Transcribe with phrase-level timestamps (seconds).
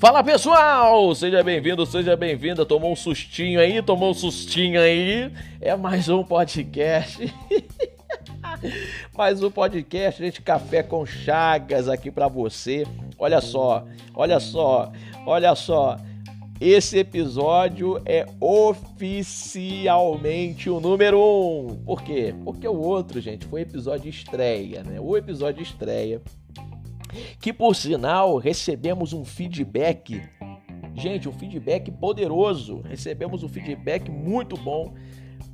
[0.00, 2.64] Fala pessoal, seja bem-vindo, seja bem-vinda.
[2.64, 5.30] Tomou um sustinho aí, tomou um sustinho aí.
[5.60, 7.32] É mais um podcast.
[9.14, 12.86] mais um podcast, gente, café com chagas aqui para você.
[13.18, 14.90] Olha só, olha só,
[15.26, 15.98] olha só.
[16.60, 21.76] Esse episódio é oficialmente o número um.
[21.86, 22.34] Por quê?
[22.44, 25.00] Porque o outro, gente, foi episódio estreia, né?
[25.00, 26.20] O episódio estreia
[27.40, 30.22] que por sinal recebemos um feedback,
[30.94, 32.82] gente, um feedback poderoso.
[32.82, 34.92] Recebemos um feedback muito bom.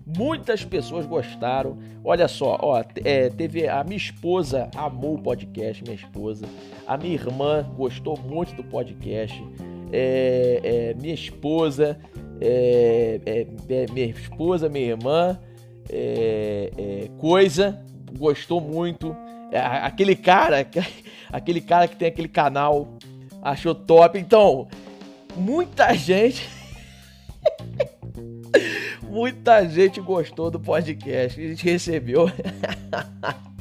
[0.05, 1.79] Muitas pessoas gostaram.
[2.03, 6.47] Olha só, ó, é, teve a minha esposa amou o podcast, minha esposa.
[6.85, 9.41] A minha irmã gostou muito do podcast.
[9.93, 11.99] É, é, minha esposa,
[12.41, 15.39] é, é, é, minha esposa, minha irmã,
[17.19, 17.85] coisa
[18.19, 19.15] gostou muito.
[19.83, 20.67] Aquele cara
[21.33, 22.97] aquele cara que tem aquele canal
[23.43, 24.19] achou top.
[24.19, 24.69] Então,
[25.37, 26.49] muita gente.
[29.09, 31.41] muita gente gostou do podcast.
[31.41, 32.31] A gente recebeu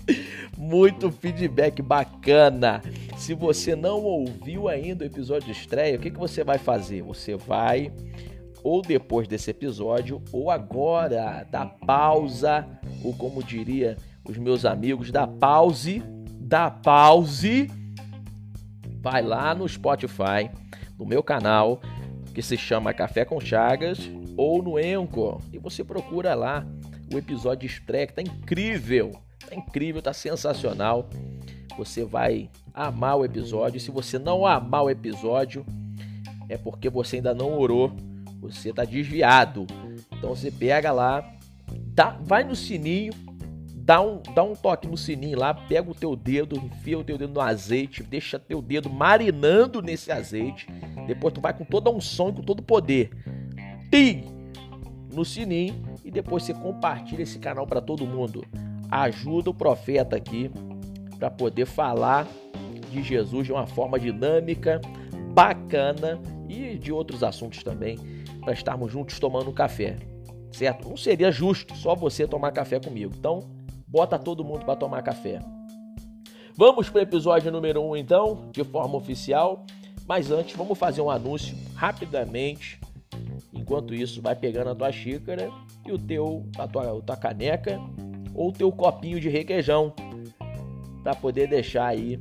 [0.58, 2.82] muito feedback bacana.
[3.18, 7.02] Se você não ouviu ainda o episódio de estreia, o que, que você vai fazer?
[7.04, 7.92] Você vai,
[8.64, 12.68] ou depois desse episódio, ou agora, dá pausa,
[13.04, 16.02] ou como diria os meus amigos, dá pause
[16.46, 17.72] dá pause,
[19.02, 20.50] vai lá no Spotify,
[20.98, 21.82] no meu canal,
[22.36, 26.64] que se chama Café com Chagas, ou no Enco, e você procura lá
[27.12, 29.12] o episódio de estreia, que tá incrível,
[29.46, 31.10] tá incrível, tá sensacional.
[31.78, 33.80] Você vai amar o episódio.
[33.80, 35.66] Se você não amar o episódio,
[36.50, 37.92] é porque você ainda não orou,
[38.40, 39.66] você tá desviado.
[40.12, 41.24] Então você pega lá,
[41.94, 43.14] dá, vai no sininho,
[43.76, 47.18] dá um, dá um toque no sininho lá, pega o teu dedo, enfia o teu
[47.18, 50.68] dedo no azeite, deixa teu dedo marinando nesse azeite.
[51.08, 53.12] Depois tu vai com toda a unção e com todo o poder.
[53.92, 54.24] Tim!
[55.14, 58.44] No sininho e depois você compartilha esse canal para todo mundo.
[58.90, 60.52] Ajuda o profeta aqui
[61.18, 62.28] para poder falar
[62.92, 64.80] de Jesus de uma forma dinâmica,
[65.34, 67.98] bacana e de outros assuntos também,
[68.42, 69.98] para estarmos juntos tomando café.
[70.52, 70.88] Certo?
[70.88, 73.14] Não seria justo só você tomar café comigo.
[73.18, 73.40] Então,
[73.88, 75.40] bota todo mundo para tomar café.
[76.56, 79.66] Vamos para o episódio número 1 um, então, de forma oficial.
[80.08, 82.80] Mas antes, vamos fazer um anúncio rapidamente.
[83.54, 85.52] Enquanto isso, vai pegando a tua xícara
[85.86, 87.78] e o teu, a tua, a tua caneca
[88.36, 89.94] ou teu copinho de requeijão
[91.02, 92.20] para poder deixar aí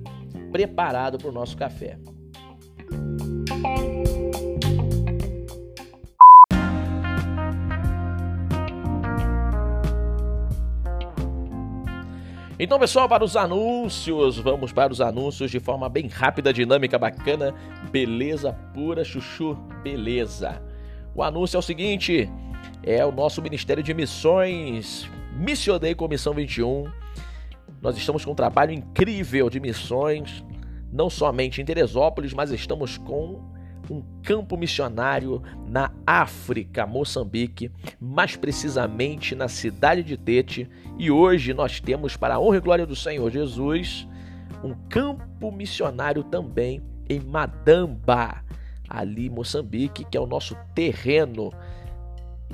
[0.53, 1.99] preparado para o nosso café.
[12.57, 17.53] Então, pessoal, para os anúncios, vamos para os anúncios de forma bem rápida, dinâmica, bacana.
[17.91, 20.63] Beleza pura, chuchu, beleza.
[21.15, 22.31] O anúncio é o seguinte:
[22.83, 26.85] é o nosso Ministério de Missões, Missionei Comissão 21.
[27.83, 30.45] Nós estamos com um trabalho incrível de missões,
[30.93, 33.43] não somente em Teresópolis, mas estamos com
[33.91, 40.71] um campo missionário na África, Moçambique, mais precisamente na cidade de Tete.
[40.97, 44.07] E hoje nós temos, para a honra e glória do Senhor Jesus,
[44.63, 48.41] um campo missionário também em Madamba,
[48.89, 51.53] ali Moçambique, que é o nosso terreno.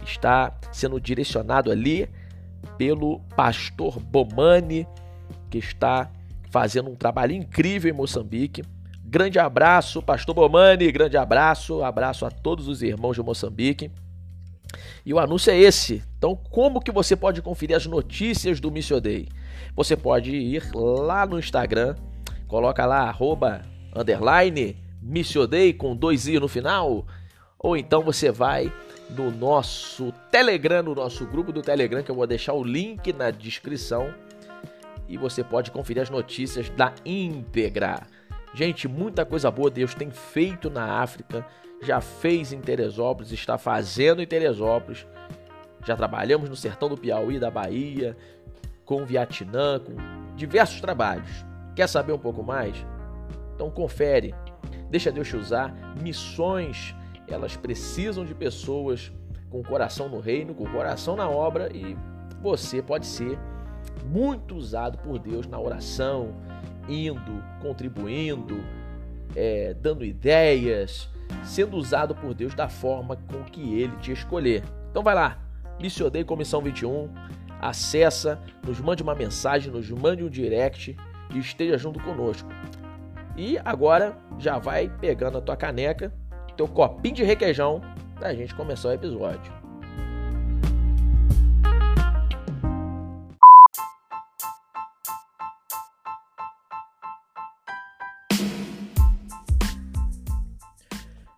[0.02, 2.08] Está sendo direcionado ali
[2.80, 4.88] pelo pastor Bomani,
[5.50, 6.10] que está
[6.50, 8.62] fazendo um trabalho incrível em Moçambique
[9.04, 13.90] Grande abraço, Pastor Bomani, grande abraço, abraço a todos os irmãos de Moçambique.
[15.04, 16.00] E o anúncio é esse.
[16.16, 19.26] Então, como que você pode conferir as notícias do Missio Day?
[19.74, 21.96] Você pode ir lá no Instagram,
[22.46, 23.62] coloca lá arroba,
[23.96, 27.04] underline, Missio Day com dois i no final,
[27.58, 28.72] ou então você vai
[29.16, 33.30] no nosso Telegram, no nosso grupo do Telegram, que eu vou deixar o link na
[33.30, 34.14] descrição,
[35.08, 38.00] e você pode conferir as notícias da íntegra.
[38.54, 41.46] Gente, muita coisa boa Deus tem feito na África,
[41.82, 45.06] já fez em Teresópolis, está fazendo em Teresópolis.
[45.84, 48.16] Já trabalhamos no sertão do Piauí, da Bahia,
[48.84, 49.94] com o Vietnã, com
[50.36, 51.30] diversos trabalhos.
[51.74, 52.76] Quer saber um pouco mais?
[53.54, 54.34] Então confere.
[54.90, 55.72] Deixa Deus te usar.
[56.02, 56.94] Missões,
[57.34, 59.12] elas precisam de pessoas
[59.48, 61.96] com coração no reino, com coração na obra e
[62.40, 63.38] você pode ser
[64.04, 66.34] muito usado por Deus na oração,
[66.88, 68.62] indo, contribuindo,
[69.34, 71.08] é, dando ideias,
[71.44, 74.62] sendo usado por Deus da forma com que Ele te escolher.
[74.90, 75.38] Então vai lá,
[75.80, 77.08] Missionei Comissão 21,
[77.60, 80.96] acessa, nos mande uma mensagem, nos mande um direct
[81.32, 82.48] e esteja junto conosco.
[83.36, 86.12] E agora já vai pegando a tua caneca,
[86.54, 87.80] teu copinho de requeijão
[88.16, 89.60] pra gente começar o episódio.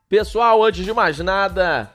[0.08, 1.90] Pessoal, antes de mais nada,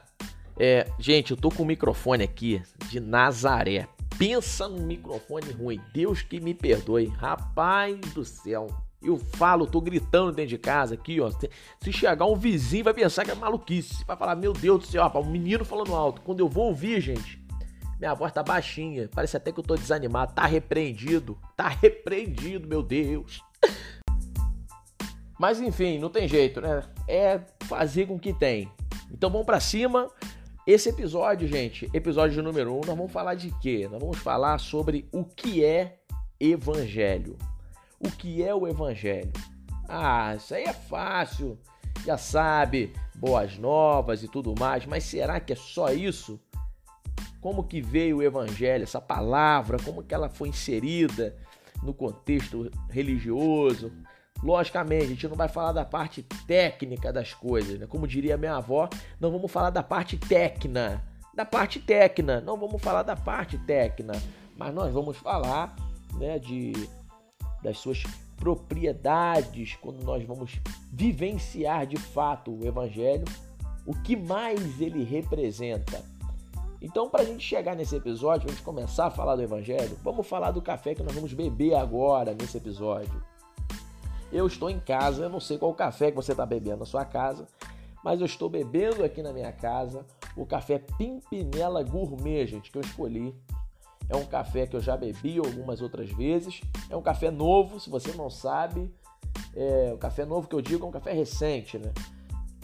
[0.58, 3.86] é, gente, eu tô com o microfone aqui de Nazaré.
[4.18, 5.80] Pensa num microfone ruim.
[5.94, 7.06] Deus que me perdoe.
[7.06, 8.66] Rapaz do céu.
[9.00, 11.30] Eu falo, tô gritando dentro de casa aqui, ó.
[11.80, 14.04] Se chegar um vizinho, vai pensar que é maluquice.
[14.04, 16.20] Vai falar, meu Deus do céu, rapaz, um menino falando alto.
[16.22, 17.40] Quando eu vou ouvir, gente,
[17.98, 19.08] minha voz tá baixinha.
[19.14, 20.34] Parece até que eu tô desanimado.
[20.34, 21.38] Tá repreendido.
[21.56, 23.40] Tá repreendido, meu Deus.
[25.38, 26.82] Mas enfim, não tem jeito, né?
[27.06, 28.68] É fazer com que tem.
[29.12, 30.10] Então vamos para cima.
[30.66, 33.88] Esse episódio, gente, episódio número 1, um, nós vamos falar de quê?
[33.90, 36.00] Nós vamos falar sobre o que é
[36.38, 37.38] evangelho.
[38.00, 39.32] O que é o evangelho?
[39.88, 41.58] Ah, isso aí é fácil.
[42.04, 46.40] Já sabe, boas novas e tudo mais, mas será que é só isso?
[47.40, 51.36] Como que veio o evangelho, essa palavra, como que ela foi inserida
[51.82, 53.92] no contexto religioso?
[54.42, 57.86] Logicamente, a gente não vai falar da parte técnica das coisas, né?
[57.86, 61.02] Como diria minha avó, não vamos falar da parte técnica,
[61.34, 64.20] da parte técnica, não vamos falar da parte técnica,
[64.56, 65.74] mas nós vamos falar,
[66.14, 66.72] né, de
[67.62, 68.02] das suas
[68.36, 70.60] propriedades quando nós vamos
[70.92, 73.24] vivenciar de fato o evangelho,
[73.84, 76.02] o que mais ele representa.
[76.80, 79.98] Então, para a gente chegar nesse episódio, para a gente começar a falar do evangelho,
[80.04, 83.20] vamos falar do café que nós vamos beber agora nesse episódio.
[84.30, 87.04] Eu estou em casa, eu não sei qual café que você está bebendo na sua
[87.04, 87.46] casa,
[88.04, 90.06] mas eu estou bebendo aqui na minha casa
[90.36, 93.34] o café Pimpinela Gourmet, gente, que eu escolhi.
[94.08, 96.60] É um café que eu já bebi algumas outras vezes.
[96.88, 98.90] É um café novo, se você não sabe.
[99.54, 101.92] É, o café novo que eu digo é um café recente, né?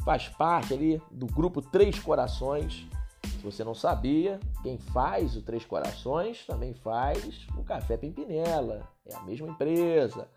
[0.05, 2.87] Faz parte ali do grupo Três Corações.
[3.23, 8.89] Se você não sabia, quem faz o Três Corações também faz o café Pimpinela.
[9.07, 10.29] É a mesma empresa.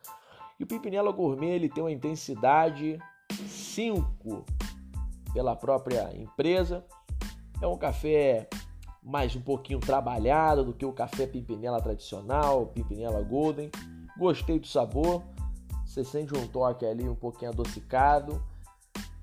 [0.59, 2.99] E o Pimpinela Gourmet ele tem uma intensidade
[3.31, 4.45] 5
[5.33, 6.83] pela própria empresa.
[7.61, 8.47] É um café
[9.07, 13.71] mais um pouquinho trabalhado do que o café Pimpinela tradicional, Pimpinela Golden.
[14.17, 15.23] Gostei do sabor.
[15.85, 18.43] Você sente um toque ali um pouquinho adocicado.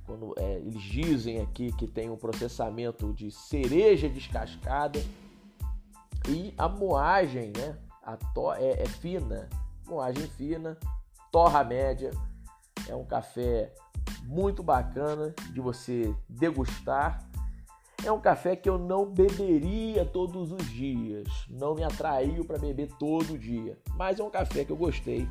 [0.07, 4.99] Quando é, eles dizem aqui que tem um processamento de cereja descascada
[6.31, 7.77] e a moagem, né?
[8.03, 9.51] A to é, é fina,
[9.87, 10.79] moagem fina,
[11.31, 12.11] torra média.
[12.89, 13.71] É um café
[14.23, 17.23] muito bacana de você degustar.
[18.05, 22.89] É um café que eu não beberia todos os dias, não me atraiu para beber
[22.99, 25.27] todo dia, mas é um café que eu gostei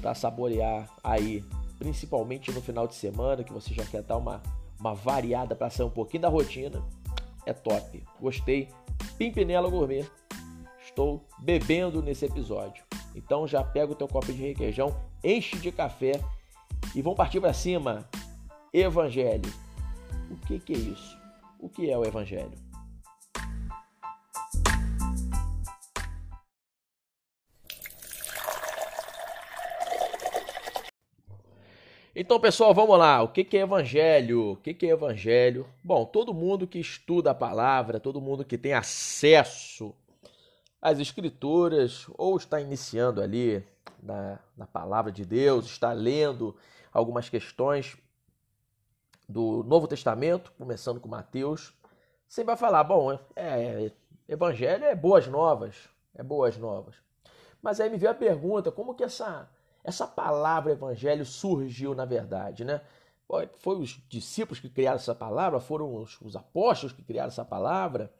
[0.00, 1.44] para saborear aí,
[1.78, 4.42] principalmente no final de semana, que você já quer dar uma,
[4.80, 6.82] uma variada para sair um pouquinho da rotina.
[7.46, 8.68] É top, gostei.
[9.16, 10.04] Pimpinela Gourmet,
[10.84, 12.82] estou bebendo nesse episódio.
[13.14, 16.20] Então já pega o teu copo de requeijão enche de café
[16.92, 18.08] e vão partir para cima.
[18.72, 19.52] Evangelho.
[20.28, 21.19] O que, que é isso?
[21.60, 22.58] O que é o Evangelho?
[32.16, 33.22] Então, pessoal, vamos lá.
[33.22, 34.52] O que é evangelho?
[34.52, 35.66] O que é evangelho?
[35.82, 39.94] Bom, todo mundo que estuda a palavra, todo mundo que tem acesso
[40.82, 43.64] às escrituras ou está iniciando ali
[44.02, 46.56] na, na palavra de Deus, está lendo
[46.92, 47.96] algumas questões
[49.30, 51.72] do Novo Testamento, começando com Mateus,
[52.28, 53.92] você vai falar, bom, é, é,
[54.28, 56.96] evangelho é boas novas, é boas novas.
[57.62, 59.48] Mas aí me veio a pergunta, como que essa,
[59.84, 62.80] essa palavra evangelho surgiu na verdade, né?
[63.58, 68.12] Foi os discípulos que criaram essa palavra, foram os, os apóstolos que criaram essa palavra,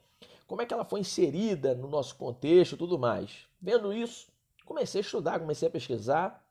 [0.47, 3.45] como é que ela foi inserida no nosso contexto e tudo mais.
[3.61, 4.29] Vendo isso,
[4.65, 6.41] comecei a estudar, comecei a pesquisar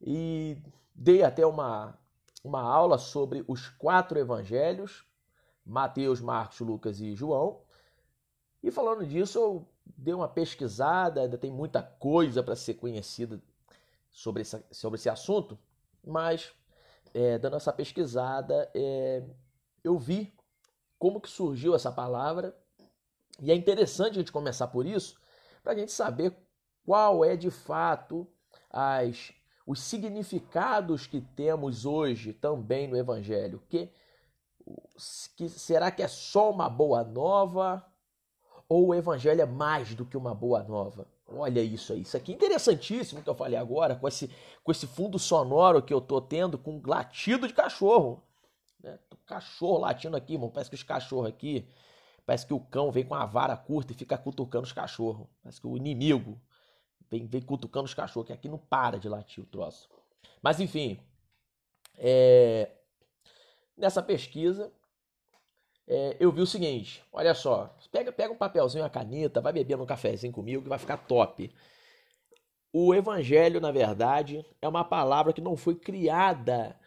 [0.00, 0.56] e
[0.94, 1.98] dei até uma,
[2.44, 5.04] uma aula sobre os quatro evangelhos,
[5.64, 7.62] Mateus, Marcos, Lucas e João.
[8.62, 13.42] E falando disso, eu dei uma pesquisada, ainda tem muita coisa para ser conhecida
[14.10, 15.58] sobre sobre esse assunto,
[16.06, 16.52] mas
[17.14, 19.24] é, dando essa pesquisada, é,
[19.82, 20.32] eu vi
[20.98, 22.56] como que surgiu essa palavra,
[23.40, 25.20] e é interessante a gente começar por isso,
[25.62, 26.36] para a gente saber
[26.84, 28.26] qual é de fato
[28.70, 29.32] as,
[29.66, 33.62] os significados que temos hoje também no Evangelho.
[33.68, 33.90] Que,
[35.36, 37.84] que será que é só uma boa nova?
[38.68, 41.06] Ou o evangelho é mais do que uma boa nova?
[41.28, 42.02] Olha isso aí.
[42.02, 44.30] Isso aqui é interessantíssimo que eu falei agora, com esse,
[44.62, 48.22] com esse fundo sonoro que eu tô tendo com latido de cachorro.
[48.82, 48.98] Né?
[49.26, 50.50] Cachorro latindo aqui, irmão.
[50.50, 51.68] Parece que os cachorros aqui.
[52.26, 55.26] Parece que o cão vem com a vara curta e fica cutucando os cachorros.
[55.42, 56.40] Parece que o inimigo
[57.10, 59.88] vem, vem cutucando os cachorros, que aqui não para de latir o troço.
[60.42, 61.00] Mas enfim,
[61.96, 62.70] é...
[63.76, 64.72] nessa pesquisa
[65.86, 69.78] é, eu vi o seguinte: olha só, pega, pega um papelzinho, uma caneta, vai beber
[69.80, 71.52] um cafezinho comigo que vai ficar top.
[72.72, 76.78] O evangelho, na verdade, é uma palavra que não foi criada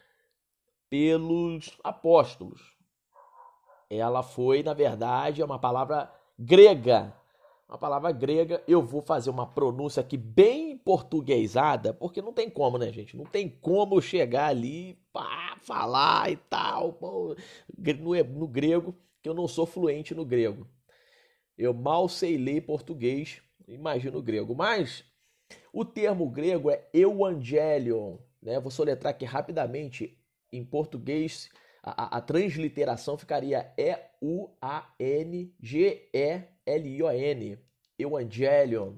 [0.90, 2.76] pelos apóstolos.
[3.88, 7.14] Ela foi, na verdade, é uma palavra grega.
[7.68, 12.78] Uma palavra grega, eu vou fazer uma pronúncia aqui bem portuguesada, porque não tem como,
[12.78, 13.14] né, gente?
[13.14, 17.36] Não tem como chegar ali, pá, falar e tal, pô,
[18.00, 20.66] no, no grego, que eu não sou fluente no grego.
[21.58, 24.54] Eu mal sei ler português, imagino grego.
[24.54, 25.04] Mas
[25.70, 28.58] o termo grego é euangelion, né?
[28.58, 30.16] Vou soletrar aqui rapidamente.
[30.50, 31.50] Em português,
[31.82, 33.70] a, a, a transliteração ficaria
[36.76, 37.58] E-U-A-N-G-E-L-I-O-N.
[37.98, 38.94] Evangelion.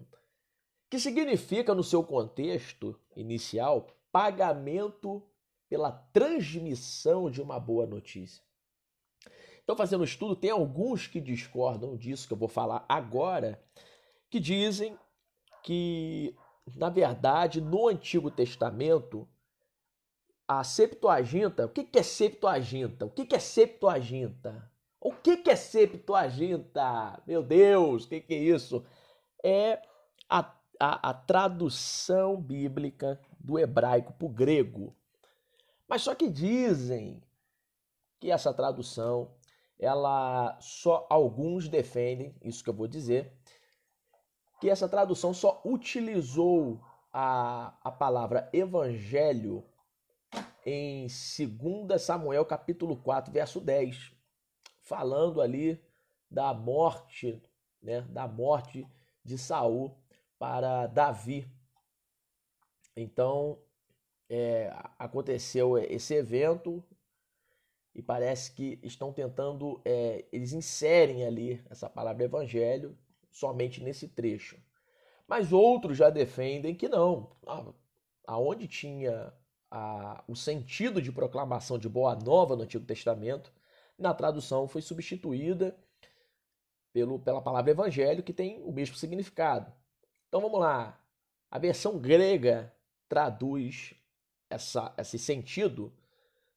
[0.91, 5.23] Que significa, no seu contexto inicial, pagamento
[5.69, 8.43] pela transmissão de uma boa notícia.
[9.63, 13.63] Então, fazendo estudo, tem alguns que discordam disso, que eu vou falar agora,
[14.29, 14.99] que dizem
[15.63, 16.37] que,
[16.75, 19.29] na verdade, no Antigo Testamento,
[20.49, 23.07] a Septuaginta, o que é Septuaginta?
[23.07, 24.69] O que é Septuaginta?
[25.01, 27.23] O que é Septuaginta?
[27.27, 28.85] Meu Deus, o que é isso?
[29.43, 29.81] É
[30.29, 30.41] a,
[30.79, 34.95] a, a tradução bíblica do hebraico para o grego.
[35.89, 37.23] Mas só que dizem
[38.21, 39.35] que essa tradução,
[39.79, 43.33] ela só alguns defendem, isso que eu vou dizer,
[44.61, 46.79] que essa tradução só utilizou
[47.11, 49.65] a, a palavra evangelho
[50.65, 54.20] em 2 Samuel capítulo 4, verso 10,
[54.91, 55.81] falando ali
[56.29, 57.41] da morte,
[57.81, 58.85] né, da morte
[59.25, 59.97] de Saul
[60.37, 61.49] para Davi.
[62.97, 63.57] Então,
[64.29, 66.83] é, aconteceu esse evento
[67.95, 72.99] e parece que estão tentando, é, eles inserem ali essa palavra evangelho
[73.31, 74.61] somente nesse trecho.
[75.29, 77.31] Mas outros já defendem que não.
[78.27, 79.33] Aonde tinha
[79.71, 83.53] a, o sentido de proclamação de boa nova no Antigo Testamento,
[84.01, 85.77] na tradução foi substituída
[86.93, 89.73] pelo, pela palavra evangelho, que tem o mesmo significado.
[90.29, 90.99] Então vamos lá.
[91.51, 92.73] A versão grega
[93.09, 93.95] traduz
[94.49, 95.93] essa, esse sentido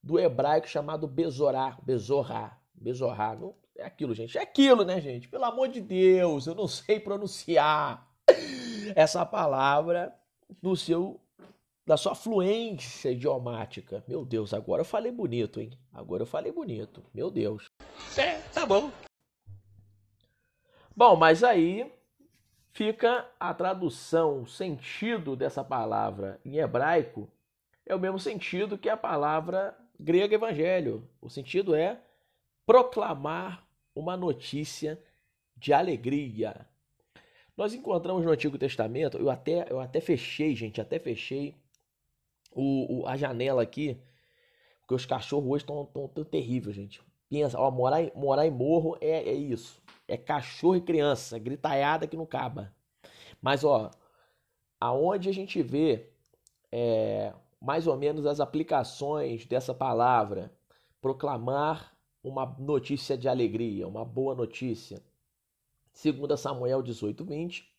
[0.01, 3.35] do hebraico chamado bezorá, bezorá, bezorá.
[3.35, 4.37] Não, é aquilo, gente.
[4.37, 5.27] É aquilo, né, gente?
[5.27, 8.07] Pelo amor de Deus, eu não sei pronunciar
[8.95, 10.13] essa palavra
[10.61, 11.19] no seu
[11.85, 14.03] da sua fluência idiomática.
[14.07, 15.71] Meu Deus, agora eu falei bonito, hein?
[15.91, 17.03] Agora eu falei bonito.
[17.13, 17.65] Meu Deus.
[18.17, 18.91] É, tá bom.
[20.95, 21.91] Bom, mas aí
[22.71, 27.29] fica a tradução, o sentido dessa palavra em hebraico
[27.85, 31.07] é o mesmo sentido que a palavra grega evangelho.
[31.21, 31.99] O sentido é
[32.65, 35.01] proclamar uma notícia
[35.55, 36.67] de alegria.
[37.55, 41.55] Nós encontramos no Antigo Testamento, eu até, eu até fechei, gente, até fechei
[42.55, 43.97] o, o, a janela aqui,
[44.81, 47.01] porque os cachorros hoje estão tão, tão terríveis, gente.
[47.29, 49.81] Pensa, ó, morar, morar em morro é, é isso.
[50.07, 52.73] É cachorro e criança, gritaiada que não caba.
[53.41, 53.89] Mas, ó,
[54.79, 56.09] aonde a gente vê
[56.71, 60.51] é, mais ou menos as aplicações dessa palavra,
[61.01, 65.01] proclamar uma notícia de alegria, uma boa notícia.
[65.93, 67.71] 2 Samuel 18, 20,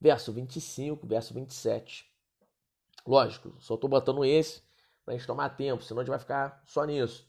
[0.00, 2.13] verso 25, verso 27.
[3.06, 4.62] Lógico, só estou botando esse
[5.04, 7.28] para a gente tomar tempo, senão a gente vai ficar só nisso.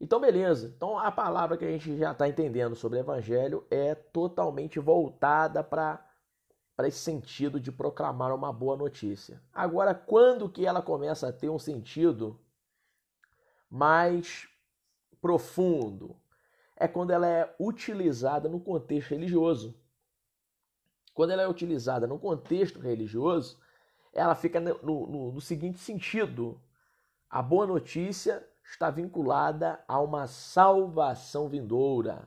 [0.00, 0.72] Então, beleza.
[0.74, 5.62] Então, a palavra que a gente já está entendendo sobre o evangelho é totalmente voltada
[5.64, 6.08] para
[6.80, 9.42] esse sentido de proclamar uma boa notícia.
[9.52, 12.38] Agora, quando que ela começa a ter um sentido
[13.70, 14.48] mais
[15.20, 16.16] profundo?
[16.76, 19.74] É quando ela é utilizada no contexto religioso.
[21.14, 23.58] Quando ela é utilizada no contexto religioso,
[24.16, 26.60] ela fica no, no, no seguinte sentido:
[27.28, 32.26] a boa notícia está vinculada a uma salvação vindoura,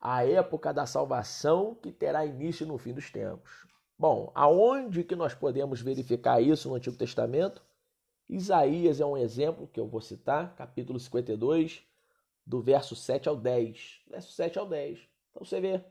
[0.00, 3.66] a época da salvação que terá início no fim dos tempos.
[3.96, 7.62] Bom, aonde que nós podemos verificar isso no Antigo Testamento?
[8.28, 11.82] Isaías é um exemplo que eu vou citar, capítulo 52,
[12.44, 14.02] do verso 7 ao 10.
[14.08, 14.98] Verso 7 ao 10.
[15.30, 15.84] Então você vê,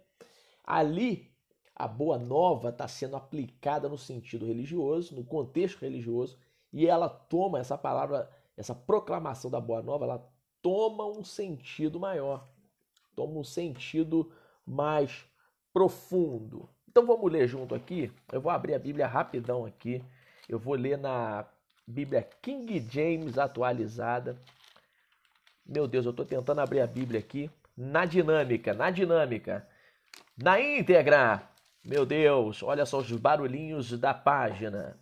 [0.64, 1.36] ali
[1.80, 6.36] a boa nova está sendo aplicada no sentido religioso, no contexto religioso,
[6.74, 10.30] e ela toma essa palavra, essa proclamação da boa nova, ela
[10.60, 12.48] toma um sentido maior,
[13.16, 14.32] toma um sentido
[14.66, 15.24] mais
[15.72, 16.68] profundo.
[16.90, 18.12] Então vamos ler junto aqui.
[18.32, 20.04] Eu vou abrir a Bíblia rapidão aqui.
[20.50, 21.46] Eu vou ler na
[21.86, 24.36] Bíblia King James atualizada.
[25.64, 29.68] Meu Deus, eu estou tentando abrir a Bíblia aqui na dinâmica, na dinâmica,
[30.36, 31.48] na íntegra.
[31.84, 34.98] Meu Deus, olha só os barulhinhos da página.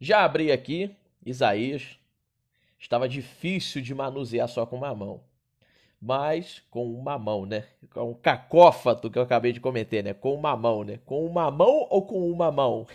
[0.00, 1.98] Já abri aqui Isaías.
[2.78, 5.20] Estava difícil de manusear só com uma mão.
[6.00, 7.66] Mas com uma mão, né?
[7.92, 10.14] Com um cacófato que eu acabei de cometer, né?
[10.14, 10.98] Com uma mão, né?
[11.04, 12.86] Com uma mão ou com uma mão?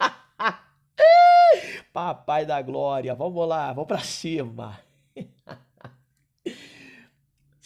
[1.92, 4.80] Papai da glória, vamos lá, vamos para cima.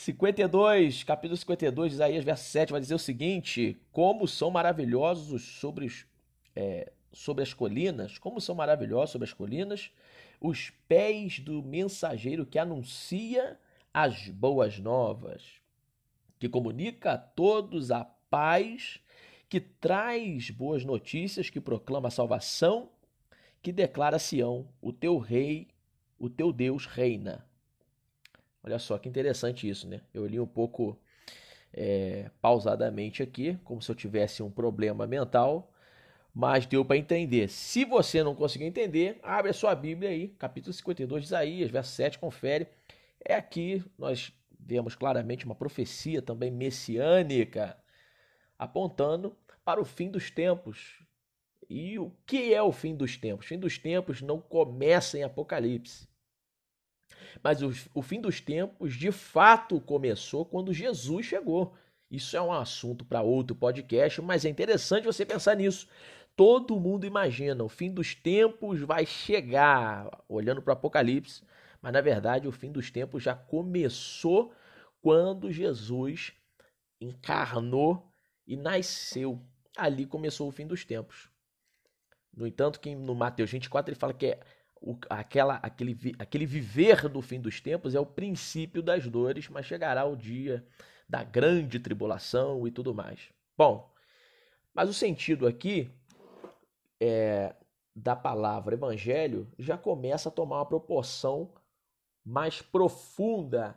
[0.06, 6.06] 52, capítulo 52, Isaías, verso 7, vai dizer o seguinte: Como são maravilhosos sobre, os,
[6.54, 9.90] é, sobre as colinas, como são maravilhosos sobre as colinas
[10.40, 13.58] os pés do mensageiro que anuncia
[13.92, 15.42] as boas novas,
[16.38, 19.00] que comunica a todos a paz,
[19.48, 22.90] que traz boas notícias, que proclama a salvação,
[23.60, 25.66] que declara Sião: o teu rei,
[26.16, 27.44] o teu Deus reina.
[28.66, 30.00] Olha só que interessante isso, né?
[30.12, 30.98] Eu li um pouco
[31.72, 35.72] é, pausadamente aqui, como se eu tivesse um problema mental,
[36.34, 37.48] mas deu para entender.
[37.48, 41.92] Se você não conseguiu entender, abre a sua Bíblia aí, capítulo 52 de Isaías, verso
[41.92, 42.66] 7, confere.
[43.24, 47.76] É aqui nós vemos claramente uma profecia também messiânica,
[48.58, 51.04] apontando para o fim dos tempos.
[51.70, 53.46] E o que é o fim dos tempos?
[53.46, 56.08] O fim dos tempos não começa em Apocalipse.
[57.42, 61.74] Mas o, o fim dos tempos de fato começou quando Jesus chegou.
[62.10, 65.88] Isso é um assunto para outro podcast, mas é interessante você pensar nisso.
[66.36, 71.42] Todo mundo imagina, o fim dos tempos vai chegar, olhando para o Apocalipse,
[71.80, 74.52] mas na verdade o fim dos tempos já começou
[75.00, 76.32] quando Jesus
[77.00, 78.10] encarnou
[78.46, 79.40] e nasceu.
[79.76, 81.30] Ali começou o fim dos tempos.
[82.34, 84.40] No entanto, que no Mateus 24 ele fala que é
[84.86, 89.66] o, aquela, aquele, aquele viver do fim dos tempos é o princípio das dores, mas
[89.66, 90.64] chegará o dia
[91.08, 93.32] da grande tribulação e tudo mais.
[93.58, 93.92] Bom,
[94.72, 95.90] mas o sentido aqui
[97.00, 97.56] é,
[97.94, 101.52] da palavra evangelho já começa a tomar uma proporção
[102.24, 103.76] mais profunda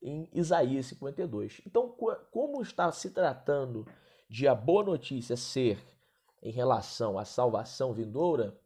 [0.00, 1.60] em Isaías 52.
[1.66, 1.94] Então,
[2.30, 3.86] como está se tratando
[4.30, 5.78] de a boa notícia ser
[6.42, 8.58] em relação à salvação vindoura,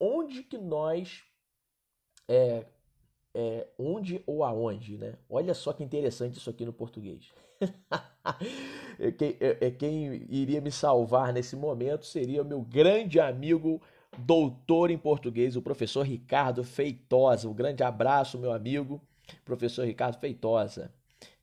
[0.00, 1.24] onde que nós
[2.28, 2.64] é,
[3.34, 5.14] é, onde ou aonde, né?
[5.28, 7.32] Olha só que interessante isso aqui no português.
[9.18, 13.80] quem, é, é, quem iria me salvar nesse momento seria o meu grande amigo,
[14.18, 17.48] doutor em português, o professor Ricardo Feitosa.
[17.48, 19.00] Um grande abraço, meu amigo,
[19.44, 20.92] professor Ricardo Feitosa.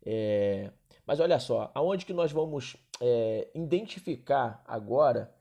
[0.05, 0.71] É,
[1.05, 5.33] mas olha só, aonde que nós vamos é, identificar agora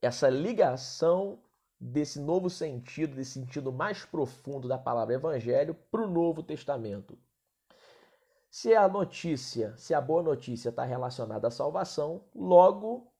[0.00, 1.38] essa ligação
[1.84, 7.18] desse novo sentido, desse sentido mais profundo da palavra evangelho para o Novo Testamento.
[8.48, 13.12] Se a notícia, se a boa notícia está relacionada à salvação, logo,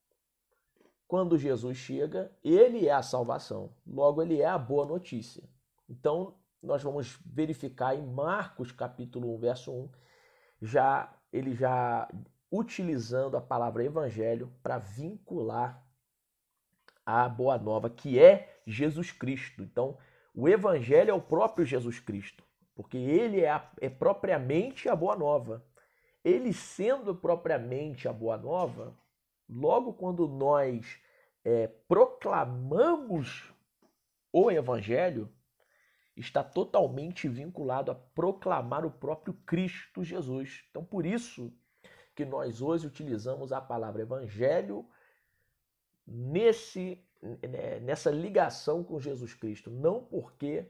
[1.09, 3.75] quando Jesus chega, ele é a salvação.
[3.85, 5.43] Logo, ele é a boa notícia.
[5.89, 9.91] Então, nós vamos verificar em Marcos capítulo 1, verso 1,
[10.61, 12.09] já ele já
[12.51, 15.85] utilizando a palavra evangelho para vincular
[17.05, 19.63] a boa nova, que é Jesus Cristo.
[19.63, 19.99] Então,
[20.35, 22.45] o evangelho é o próprio Jesus Cristo,
[22.75, 25.65] porque ele é, a, é propriamente a boa nova.
[26.25, 28.97] Ele sendo propriamente a boa nova,
[29.49, 30.99] logo quando nós
[31.45, 33.53] é, proclamamos
[34.33, 35.31] o evangelho,
[36.17, 40.65] está totalmente vinculado a proclamar o próprio Cristo Jesus.
[40.71, 41.53] Então, por isso
[42.15, 44.87] que nós hoje utilizamos a palavra evangelho
[46.07, 47.03] nesse,
[47.83, 49.71] nessa ligação com Jesus Cristo.
[49.71, 50.67] Não porque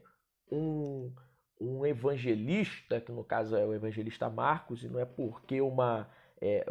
[0.51, 1.11] um,
[1.59, 6.65] um evangelista, que no caso é o evangelista Marcos, e não é porque uma, é,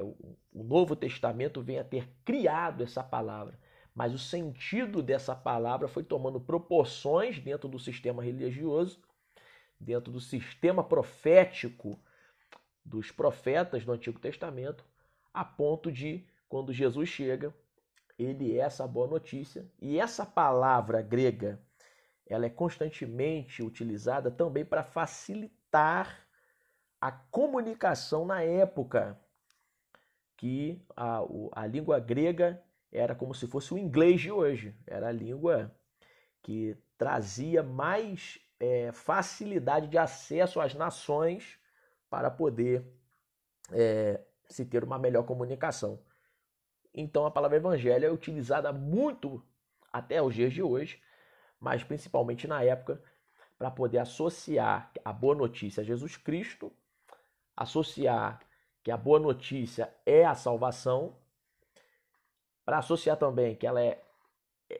[0.53, 3.59] o Novo Testamento venha ter criado essa palavra,
[3.95, 9.03] mas o sentido dessa palavra foi tomando proporções dentro do sistema religioso,
[9.79, 11.99] dentro do sistema profético
[12.85, 14.85] dos profetas do Antigo Testamento,
[15.35, 17.55] a ponto de, quando Jesus chega,
[18.23, 19.67] ele é essa boa notícia.
[19.81, 21.61] E essa palavra grega,
[22.27, 26.27] ela é constantemente utilizada também para facilitar
[27.01, 29.19] a comunicação na época,
[30.37, 31.21] que a,
[31.53, 35.75] a língua grega era como se fosse o inglês de hoje, era a língua
[36.43, 41.59] que trazia mais é, facilidade de acesso às nações
[42.11, 42.85] para poder
[43.73, 45.99] é, se ter uma melhor comunicação.
[46.95, 49.43] Então a palavra evangelho é utilizada muito
[49.93, 51.01] até os dias de hoje,
[51.61, 53.03] mas principalmente na época,
[53.59, 56.73] para poder associar a boa notícia a Jesus Cristo,
[57.57, 58.41] associar
[58.83, 61.17] que a boa notícia é a salvação,
[62.65, 64.03] para associar também que ela é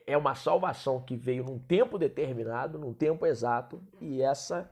[0.07, 4.69] é uma salvação que veio num tempo determinado, num tempo exato, e essa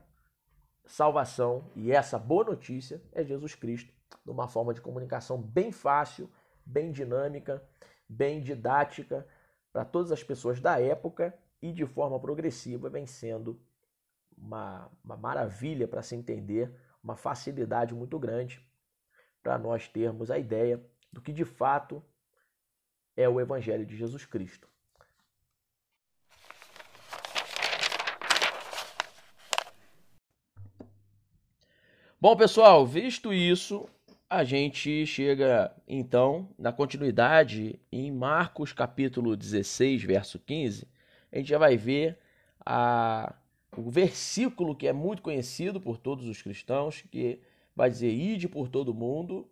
[0.85, 3.93] salvação e essa boa notícia é Jesus Cristo,
[4.25, 6.29] de uma forma de comunicação bem fácil,
[6.65, 7.63] bem dinâmica,
[8.07, 9.27] bem didática
[9.71, 13.59] para todas as pessoas da época e de forma progressiva vem sendo
[14.37, 18.65] uma, uma maravilha para se entender, uma facilidade muito grande
[19.41, 22.03] para nós termos a ideia do que de fato
[23.15, 24.69] é o Evangelho de Jesus Cristo.
[32.19, 33.89] Bom, pessoal, visto isso,
[34.31, 40.87] a gente chega então na continuidade em Marcos capítulo 16, verso 15.
[41.29, 42.17] A gente já vai ver
[42.65, 43.35] a,
[43.75, 47.41] o versículo que é muito conhecido por todos os cristãos, que
[47.75, 49.49] vai dizer: Ide por todo mundo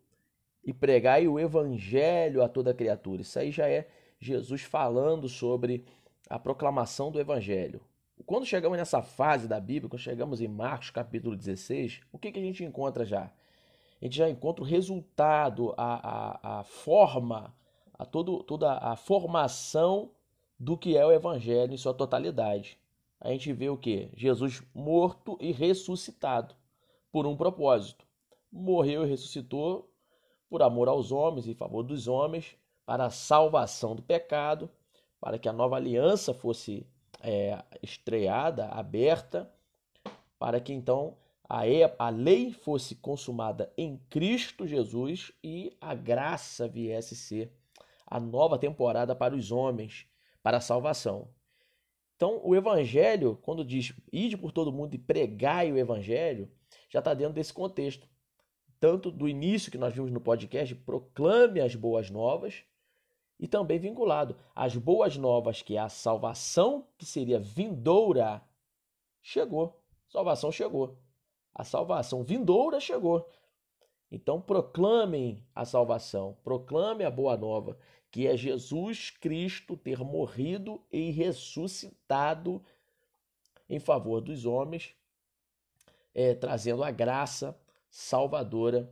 [0.63, 3.21] e pregai o evangelho a toda criatura.
[3.21, 3.85] Isso aí já é
[4.17, 5.83] Jesus falando sobre
[6.29, 7.81] a proclamação do evangelho.
[8.25, 12.39] Quando chegamos nessa fase da Bíblia, quando chegamos em Marcos capítulo 16, o que, que
[12.39, 13.29] a gente encontra já?
[14.01, 17.53] A gente já encontra o resultado, a, a, a forma,
[17.93, 20.11] a todo, toda a formação
[20.57, 22.79] do que é o Evangelho em sua totalidade.
[23.19, 24.09] A gente vê o que?
[24.15, 26.55] Jesus morto e ressuscitado
[27.11, 28.05] por um propósito.
[28.51, 29.91] Morreu e ressuscitou
[30.49, 34.69] por amor aos homens, em favor dos homens, para a salvação do pecado,
[35.19, 36.87] para que a nova aliança fosse
[37.21, 39.51] é, estreada, aberta,
[40.39, 41.17] para que então
[41.49, 47.51] a, lei fosse consumada em Cristo Jesus e a graça viesse ser
[48.05, 50.05] a nova temporada para os homens,
[50.43, 51.27] para a salvação.
[52.15, 56.51] Então, o Evangelho, quando diz ide por todo mundo e pregai o Evangelho,
[56.87, 58.07] já está dentro desse contexto.
[58.79, 62.63] Tanto do início que nós vimos no podcast, proclame as boas novas,
[63.39, 68.43] e também vinculado às boas novas que é a salvação que seria vindoura
[69.21, 69.81] chegou.
[70.09, 70.97] Salvação chegou.
[71.53, 73.29] A salvação vindoura chegou.
[74.11, 77.77] Então proclamem a salvação, proclame a boa nova,
[78.11, 82.61] que é Jesus Cristo ter morrido e ressuscitado
[83.69, 84.95] em favor dos homens,
[86.13, 87.55] é, trazendo a graça
[87.89, 88.91] salvadora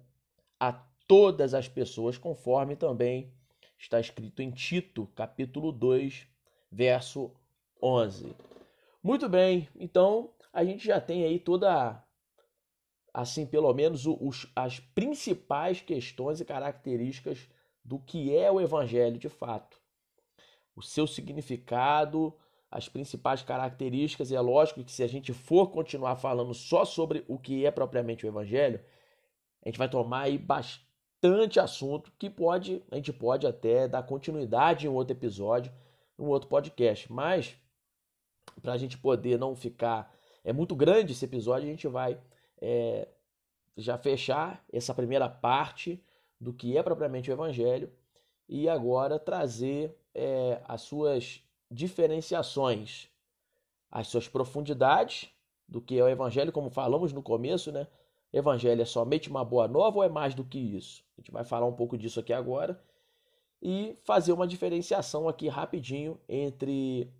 [0.59, 0.71] a
[1.07, 3.33] todas as pessoas, conforme também
[3.77, 6.27] está escrito em Tito, capítulo 2,
[6.71, 7.31] verso
[7.81, 8.35] 11.
[9.01, 12.03] Muito bem, então a gente já tem aí toda,
[13.17, 17.49] assim, pelo menos os, as principais questões e características
[17.83, 19.81] do que é o Evangelho de fato.
[20.75, 22.31] O seu significado,
[22.69, 27.25] as principais características, e é lógico que se a gente for continuar falando só sobre
[27.27, 28.79] o que é propriamente o Evangelho,
[29.65, 34.85] a gente vai tomar aí bastante assunto que pode, a gente pode até dar continuidade
[34.85, 35.71] em outro episódio,
[36.19, 37.11] em outro podcast.
[37.11, 37.57] Mas,
[38.61, 40.15] para a gente poder não ficar.
[40.43, 42.21] É muito grande esse episódio, a gente vai
[42.61, 43.07] é,
[43.75, 46.03] já fechar essa primeira parte
[46.39, 47.91] do que é propriamente o Evangelho
[48.47, 53.09] e agora trazer é, as suas diferenciações,
[53.91, 55.29] as suas profundidades
[55.67, 57.87] do que é o Evangelho, como falamos no começo, né?
[58.31, 61.03] Evangelho é somente uma boa nova ou é mais do que isso?
[61.17, 62.79] A gente vai falar um pouco disso aqui agora
[63.61, 67.11] e fazer uma diferenciação aqui rapidinho entre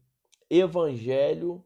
[0.50, 1.64] evangelho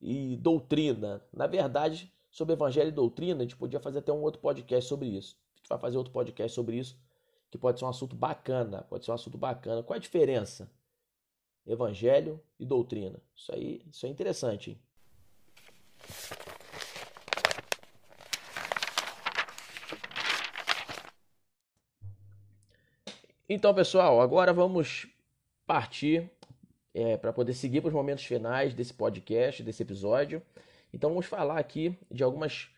[0.00, 1.22] e doutrina.
[1.32, 5.08] Na verdade, sobre evangelho e doutrina, a gente podia fazer até um outro podcast sobre
[5.08, 5.36] isso.
[5.54, 6.98] A gente vai fazer outro podcast sobre isso,
[7.50, 9.82] que pode ser um assunto bacana, pode ser um assunto bacana.
[9.82, 10.70] Qual a diferença?
[11.66, 13.20] Evangelho e doutrina.
[13.36, 14.70] Isso aí, isso é interessante.
[14.70, 14.78] Hein?
[23.50, 25.06] Então, pessoal, agora vamos
[25.66, 26.30] partir
[26.92, 30.42] é, para poder seguir para os momentos finais desse podcast, desse episódio.
[30.92, 32.70] Então, vamos falar aqui de algumas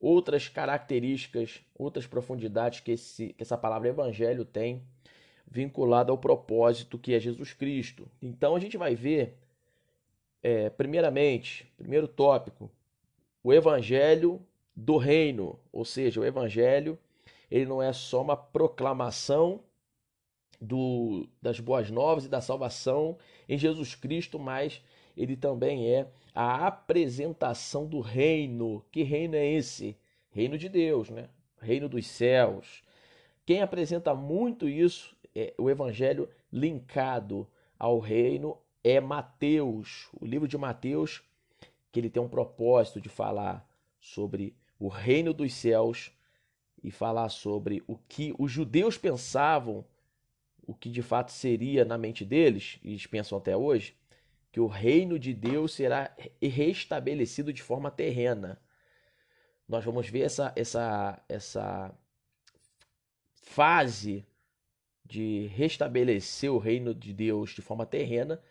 [0.00, 4.82] outras características, outras profundidades que, esse, que essa palavra evangelho tem
[5.46, 8.08] vinculada ao propósito que é Jesus Cristo.
[8.20, 9.38] Então, a gente vai ver
[10.42, 12.70] é, primeiramente, primeiro tópico,
[13.44, 14.40] o evangelho
[14.74, 16.98] do reino, ou seja, o evangelho,
[17.50, 19.60] ele não é só uma proclamação
[20.60, 24.82] do, das boas novas e da salvação em Jesus Cristo, mas
[25.16, 28.84] ele também é a apresentação do reino.
[28.90, 29.96] Que reino é esse?
[30.30, 31.28] Reino de Deus, né?
[31.60, 32.82] Reino dos céus.
[33.44, 40.08] Quem apresenta muito isso, é o evangelho linkado ao reino é Mateus.
[40.20, 41.22] O livro de Mateus,
[41.90, 43.66] que ele tem um propósito de falar
[44.00, 46.12] sobre o reino dos céus
[46.82, 49.84] e falar sobre o que os judeus pensavam,
[50.66, 53.94] o que de fato seria na mente deles, e eles pensam até hoje,
[54.52, 58.60] que o reino de Deus será restabelecido de forma terrena.
[59.66, 61.98] Nós vamos ver essa, essa, essa
[63.32, 64.26] fase
[65.02, 68.42] de restabelecer o reino de Deus de forma terrena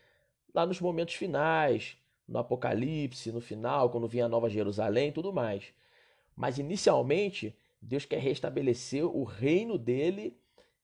[0.53, 1.95] lá nos momentos finais,
[2.27, 5.71] no Apocalipse, no final, quando vinha a Nova Jerusalém e tudo mais.
[6.35, 10.35] Mas inicialmente, Deus quer restabelecer o reino dele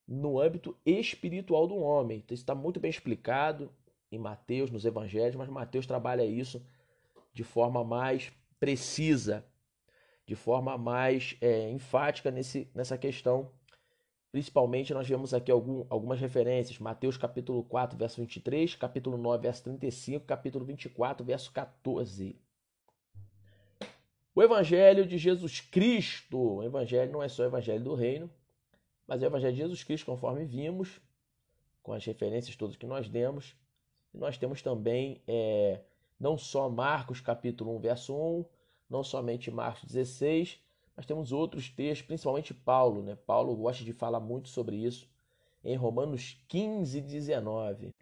[0.08, 2.20] no âmbito espiritual do homem.
[2.20, 3.72] Então, isso está muito bem explicado
[4.12, 6.64] em Mateus, nos evangelhos, mas Mateus trabalha isso
[7.34, 9.46] de forma mais precisa,
[10.26, 13.52] de forma mais é, enfática nesse, nessa questão.
[14.32, 19.64] Principalmente nós vemos aqui algum, algumas referências, Mateus capítulo 4, verso 23, capítulo 9, verso
[19.64, 22.36] 35, capítulo 24, verso 14.
[24.36, 28.30] O Evangelho de Jesus Cristo, o Evangelho não é só o Evangelho do Reino,
[29.08, 31.00] mas é o Evangelho de Jesus Cristo, conforme vimos,
[31.82, 33.56] com as referências todas que nós demos.
[34.18, 35.82] Nós temos também é,
[36.20, 38.46] não só Marcos capítulo 1, verso 1,
[38.90, 40.60] não somente Marcos 16,
[40.96, 43.04] mas temos outros textos, principalmente Paulo.
[43.04, 43.16] Né?
[43.16, 45.08] Paulo gosta de falar muito sobre isso
[45.64, 47.94] em Romanos 15, 19.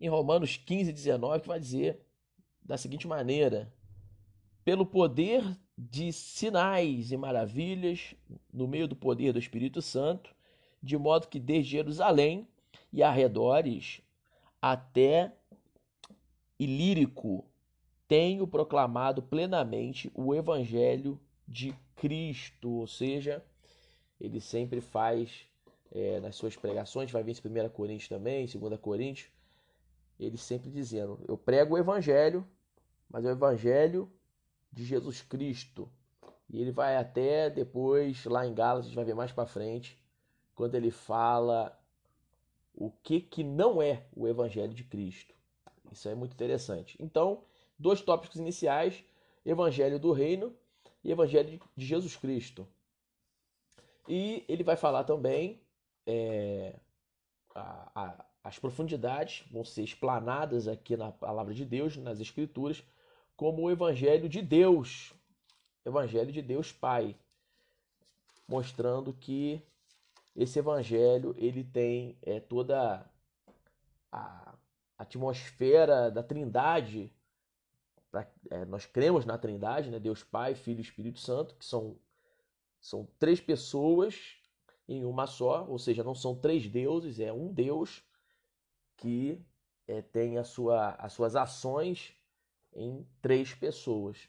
[0.00, 2.00] Em Romanos 15, 19, que vai dizer
[2.62, 3.72] da seguinte maneira:
[4.64, 5.42] pelo poder
[5.76, 8.14] de sinais e maravilhas,
[8.52, 10.34] no meio do poder do Espírito Santo,
[10.82, 12.46] de modo que desde Jerusalém
[12.92, 14.03] e arredores
[14.66, 15.30] até
[16.58, 17.44] Ilírico
[18.08, 23.44] tenho proclamado plenamente o evangelho de Cristo, ou seja,
[24.18, 25.46] ele sempre faz
[25.92, 29.30] é, nas suas pregações, vai ver em 1 Coríntios também, 2 Coríntios,
[30.18, 32.42] ele sempre dizendo: Eu prego o evangelho,
[33.06, 34.10] mas é o evangelho
[34.72, 35.92] de Jesus Cristo.
[36.48, 40.00] E ele vai até depois, lá em Gálatas, a gente vai ver mais para frente,
[40.54, 41.78] quando ele fala
[42.74, 45.34] o que, que não é o Evangelho de Cristo.
[45.92, 46.96] Isso é muito interessante.
[47.00, 47.42] Então,
[47.78, 49.04] dois tópicos iniciais:
[49.44, 50.54] Evangelho do Reino
[51.02, 52.66] e Evangelho de Jesus Cristo.
[54.08, 55.60] E ele vai falar também
[56.06, 56.74] é,
[57.54, 62.82] a, a, as profundidades vão ser explanadas aqui na palavra de Deus, nas Escrituras,
[63.36, 65.14] como o Evangelho de Deus,
[65.84, 67.16] Evangelho de Deus Pai,
[68.46, 69.62] mostrando que
[70.36, 73.08] esse Evangelho ele tem é, toda
[74.10, 74.54] a
[74.98, 77.12] atmosfera da Trindade.
[78.10, 79.98] Pra, é, nós cremos na Trindade, né?
[79.98, 81.96] Deus Pai, Filho e Espírito Santo, que são,
[82.80, 84.36] são três pessoas
[84.88, 88.02] em uma só, ou seja, não são três deuses, é um Deus
[88.96, 89.42] que
[89.86, 92.14] é, tem a sua, as suas ações
[92.74, 94.28] em três pessoas.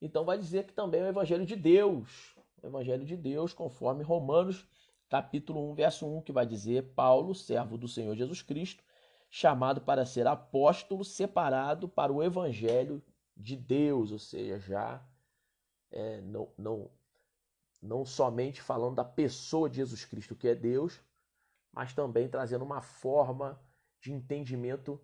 [0.00, 2.31] Então vai dizer que também é o evangelho de Deus,
[2.62, 4.66] o evangelho de Deus, conforme Romanos
[5.08, 8.82] capítulo 1, verso 1, que vai dizer: Paulo, servo do Senhor Jesus Cristo,
[9.28, 13.02] chamado para ser apóstolo, separado para o evangelho
[13.36, 15.06] de Deus, ou seja, já
[15.90, 16.90] é, não, não,
[17.82, 21.00] não somente falando da pessoa de Jesus Cristo, que é Deus,
[21.72, 23.60] mas também trazendo uma forma
[24.00, 25.00] de entendimento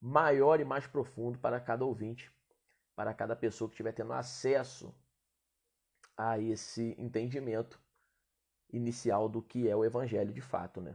[0.00, 2.32] maior e mais profundo para cada ouvinte,
[2.94, 4.94] para cada pessoa que estiver tendo acesso
[6.22, 7.80] a esse entendimento
[8.70, 10.94] inicial do que é o evangelho de fato, né?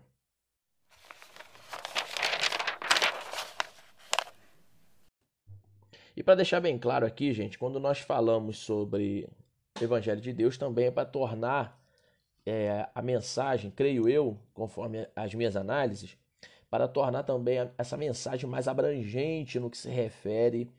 [6.15, 9.27] E para deixar bem claro aqui, gente, quando nós falamos sobre
[9.81, 11.77] o Evangelho de Deus, também é para tornar
[12.45, 16.17] é, a mensagem, creio eu, conforme as minhas análises,
[16.69, 20.71] para tornar também essa mensagem mais abrangente no que se refere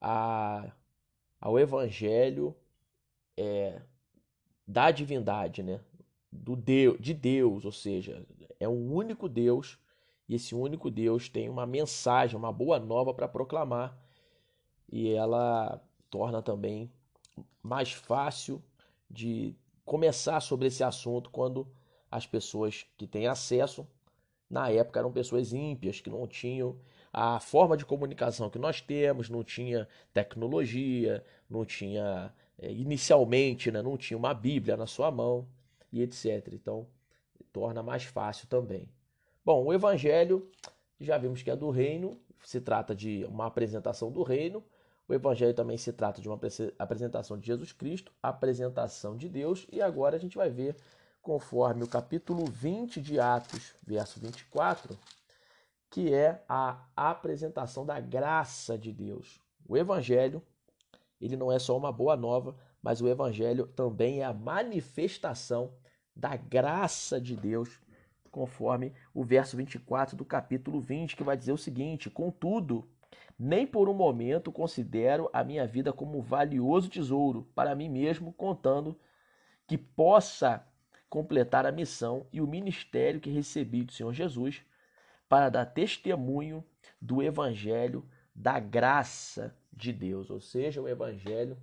[0.00, 0.72] a,
[1.40, 2.56] ao Evangelho
[3.36, 3.80] é,
[4.66, 5.80] da divindade, né?
[6.30, 8.26] Do Deus, de Deus, ou seja,
[8.58, 9.78] é um único Deus
[10.28, 13.96] e esse único Deus tem uma mensagem, uma boa nova para proclamar
[14.90, 16.90] e ela torna também
[17.62, 18.62] mais fácil
[19.10, 21.68] de começar sobre esse assunto quando
[22.10, 23.86] as pessoas que têm acesso
[24.48, 26.78] na época eram pessoas ímpias, que não tinham
[27.12, 32.32] a forma de comunicação que nós temos, não tinha tecnologia, não tinha
[32.64, 35.46] é, inicialmente, né, não tinha uma Bíblia na sua mão
[35.92, 36.48] e etc.
[36.52, 36.86] Então,
[37.52, 38.88] torna mais fácil também.
[39.44, 40.50] Bom, o Evangelho,
[40.98, 44.64] já vimos que é do reino, se trata de uma apresentação do reino.
[45.06, 46.40] O Evangelho também se trata de uma
[46.78, 50.74] apresentação de Jesus Cristo, apresentação de Deus, e agora a gente vai ver,
[51.20, 54.98] conforme o capítulo 20 de Atos, verso 24,
[55.90, 59.38] que é a apresentação da graça de Deus.
[59.68, 60.42] O Evangelho,
[61.24, 65.72] ele não é só uma boa nova, mas o Evangelho também é a manifestação
[66.14, 67.80] da graça de Deus,
[68.30, 72.86] conforme o verso 24 do capítulo 20, que vai dizer o seguinte: Contudo,
[73.38, 78.30] nem por um momento considero a minha vida como um valioso tesouro para mim mesmo,
[78.34, 78.94] contando
[79.66, 80.62] que possa
[81.08, 84.62] completar a missão e o ministério que recebi do Senhor Jesus
[85.26, 86.62] para dar testemunho
[87.00, 88.04] do evangelho
[88.34, 91.56] da graça de Deus, ou seja, o evangelho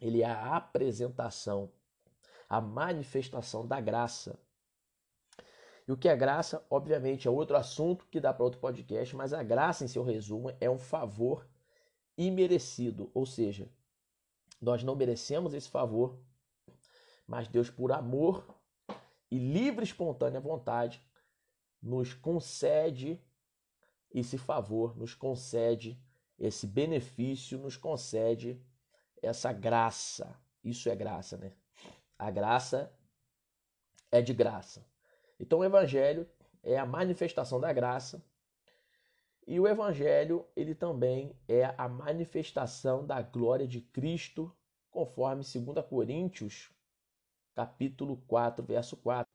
[0.00, 1.70] ele é a apresentação,
[2.48, 4.38] a manifestação da graça.
[5.86, 9.32] E o que é graça, obviamente, é outro assunto que dá para outro podcast, mas
[9.32, 11.46] a graça, em seu resumo, é um favor
[12.16, 13.68] imerecido, ou seja,
[14.60, 16.18] nós não merecemos esse favor,
[17.26, 18.46] mas Deus, por amor
[19.30, 21.02] e livre espontânea vontade,
[21.82, 23.23] nos concede
[24.14, 26.00] esse favor, nos concede
[26.38, 28.60] esse benefício, nos concede
[29.20, 30.38] essa graça.
[30.62, 31.52] Isso é graça, né?
[32.18, 32.92] A graça
[34.10, 34.86] é de graça.
[35.38, 36.28] Então o evangelho
[36.62, 38.24] é a manifestação da graça.
[39.46, 44.50] E o evangelho, ele também é a manifestação da glória de Cristo,
[44.90, 46.70] conforme 2 Coríntios,
[47.54, 49.30] capítulo 4, verso 4,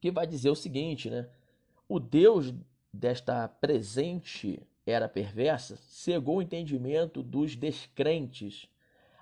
[0.00, 1.28] que vai dizer o seguinte, né?
[1.88, 2.54] O Deus
[2.92, 8.68] desta presente era perversa cegou o entendimento dos descrentes,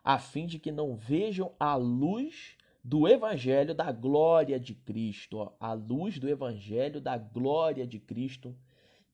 [0.02, 5.52] a fim de que não vejam a luz do evangelho da glória de Cristo, ó,
[5.60, 8.56] a luz do evangelho da glória de Cristo,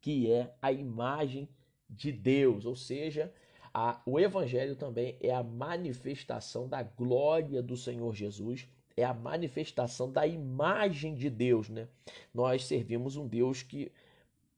[0.01, 1.49] que é a imagem
[1.89, 3.33] de Deus, ou seja,
[3.73, 10.13] a, o evangelho também é a manifestação da glória do Senhor Jesus, é a manifestação
[10.13, 11.89] da imagem de Deus, né?
[12.33, 13.91] Nós servimos um Deus que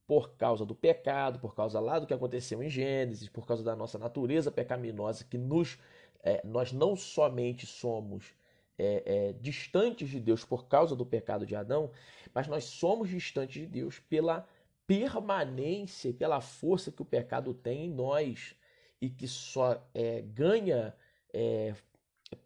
[0.06, 3.74] por causa do pecado, por causa lá do que aconteceu em Gênesis, por causa da
[3.74, 5.78] nossa natureza pecaminosa, que nos
[6.22, 8.34] é, nós não somente somos
[8.78, 11.90] é, é, distantes de Deus por causa do pecado de Adão,
[12.32, 14.46] mas nós somos distantes de Deus pela
[14.86, 18.54] permanência e pela força que o pecado tem em nós
[19.00, 20.94] e que só é, ganha
[21.32, 21.74] é,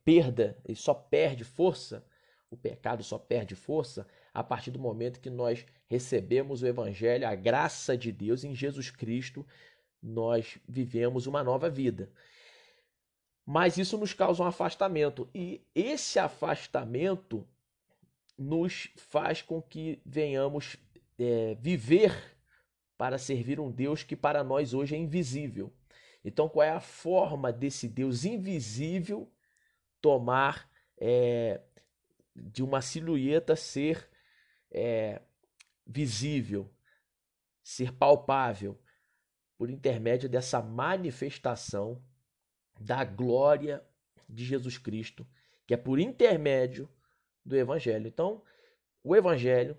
[0.05, 2.05] perda e só perde força,
[2.51, 7.35] o pecado só perde força a partir do momento que nós recebemos o Evangelho, a
[7.35, 9.47] graça de Deus em Jesus Cristo,
[10.03, 12.11] nós vivemos uma nova vida
[13.53, 15.29] mas isso nos causa um afastamento.
[15.35, 17.45] E esse afastamento
[18.39, 20.77] nos faz com que venhamos
[21.19, 22.37] é, viver
[22.97, 25.73] para servir um Deus que para nós hoje é invisível.
[26.25, 29.29] Então, qual é a forma desse Deus invisível
[30.01, 31.61] tomar é,
[32.37, 34.09] de uma silhueta ser
[34.71, 35.21] é,
[35.87, 36.71] visível,
[37.63, 38.81] ser palpável,
[39.59, 42.03] por intermédio dessa manifestação
[42.81, 43.85] da glória
[44.27, 45.27] de Jesus Cristo,
[45.67, 46.89] que é por intermédio
[47.45, 48.07] do Evangelho.
[48.07, 48.43] Então,
[49.05, 49.77] o Evangelho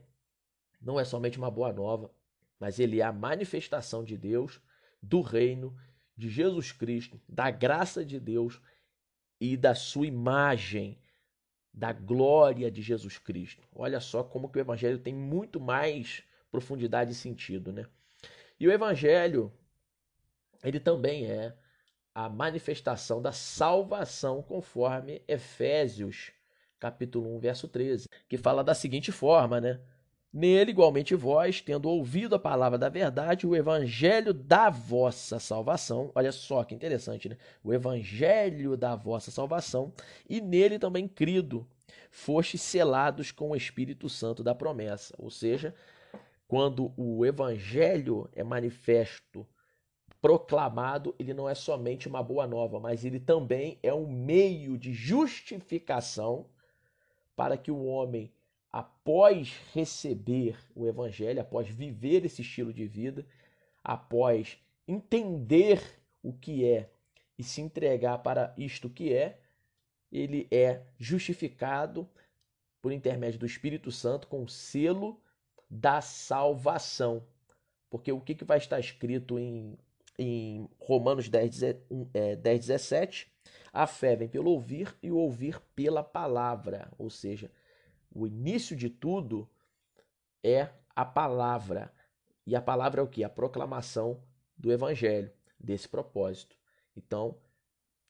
[0.79, 2.13] não é somente uma boa nova,
[2.59, 4.61] mas ele é a manifestação de Deus,
[5.01, 5.75] do reino
[6.15, 8.61] de Jesus Cristo, da graça de Deus
[9.39, 11.00] e da sua imagem,
[11.73, 13.67] da glória de Jesus Cristo.
[13.73, 17.85] Olha só como que o evangelho tem muito mais profundidade e sentido, né?
[18.59, 19.51] E o evangelho
[20.63, 21.55] ele também é
[22.13, 26.31] a manifestação da salvação conforme Efésios,
[26.79, 29.79] capítulo 1, verso 13, que fala da seguinte forma, né?
[30.33, 36.31] Nele, igualmente vós, tendo ouvido a palavra da verdade, o evangelho da vossa salvação, olha
[36.31, 37.37] só que interessante, né?
[37.61, 39.91] O evangelho da vossa salvação,
[40.29, 41.67] e nele também crido,
[42.09, 45.13] foste selados com o Espírito Santo da promessa.
[45.17, 45.75] Ou seja,
[46.47, 49.45] quando o evangelho é manifesto
[50.21, 54.93] proclamado, ele não é somente uma boa nova, mas ele também é um meio de
[54.93, 56.45] justificação
[57.35, 58.31] para que o homem,
[58.71, 63.25] após receber o evangelho, após viver esse estilo de vida,
[63.83, 64.57] após
[64.87, 65.81] entender
[66.23, 66.89] o que é
[67.37, 69.39] e se entregar para isto que é,
[70.11, 72.07] ele é justificado
[72.81, 75.21] por intermédio do Espírito Santo com o selo
[75.69, 77.25] da salvação
[77.89, 79.77] Porque o que, que vai estar escrito em,
[80.17, 81.59] em Romanos 10,
[82.39, 83.31] 10, 17?
[83.73, 86.91] A fé vem pelo ouvir e o ouvir pela palavra.
[86.97, 87.51] Ou seja,
[88.13, 89.49] o início de tudo
[90.43, 91.91] é a palavra.
[92.45, 93.23] E a palavra é o que?
[93.23, 94.21] A proclamação
[94.57, 96.55] do evangelho, desse propósito.
[96.95, 97.37] Então,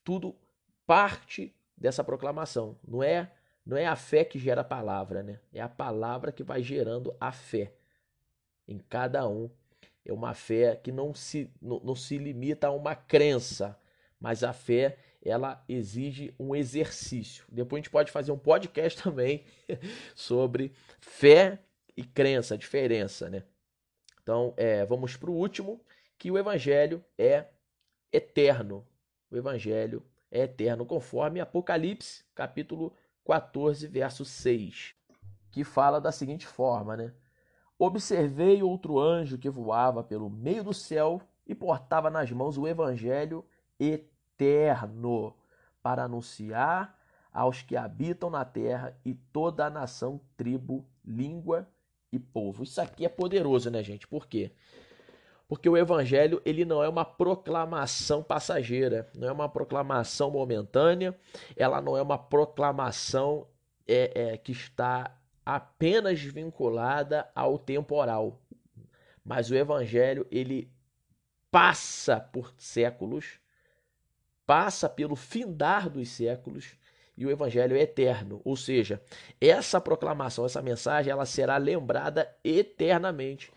[0.03, 0.35] tudo
[0.85, 2.77] parte dessa proclamação.
[2.85, 3.31] Não é
[3.63, 5.39] não é a fé que gera a palavra, né?
[5.53, 7.73] É a palavra que vai gerando a fé
[8.67, 9.49] em cada um.
[10.03, 13.79] É uma fé que não se, não, não se limita a uma crença,
[14.19, 17.45] mas a fé ela exige um exercício.
[17.51, 19.45] Depois a gente pode fazer um podcast também
[20.15, 21.59] sobre fé
[21.95, 23.43] e crença, a diferença, né?
[24.23, 25.81] Então, é, vamos para o último,
[26.17, 27.45] que o evangelho é
[28.11, 28.85] eterno.
[29.29, 32.93] O evangelho é eterno, conforme Apocalipse, capítulo
[33.25, 34.95] 14, verso 6,
[35.51, 37.13] que fala da seguinte forma, né?
[37.77, 43.43] Observei outro anjo que voava pelo meio do céu e portava nas mãos o evangelho
[43.79, 44.10] eterno
[45.81, 46.97] para anunciar
[47.33, 51.67] aos que habitam na terra e toda a nação, tribo, língua
[52.11, 52.63] e povo.
[52.63, 54.07] Isso aqui é poderoso, né, gente?
[54.07, 54.51] Por quê?
[55.47, 61.17] Porque o evangelho ele não é uma proclamação passageira, não é uma proclamação momentânea,
[61.57, 63.47] ela não é uma proclamação
[63.87, 68.41] é, é, que está apenas vinculada ao temporal.
[69.23, 70.71] Mas o evangelho ele
[71.49, 73.39] passa por séculos,
[74.51, 76.75] passa pelo findar dos séculos
[77.15, 79.01] e o evangelho é eterno, ou seja,
[79.39, 83.51] essa proclamação, essa mensagem, ela será lembrada eternamente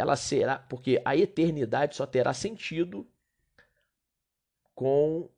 [0.00, 3.06] ela será, porque a eternidade só terá sentido
[4.74, 5.28] com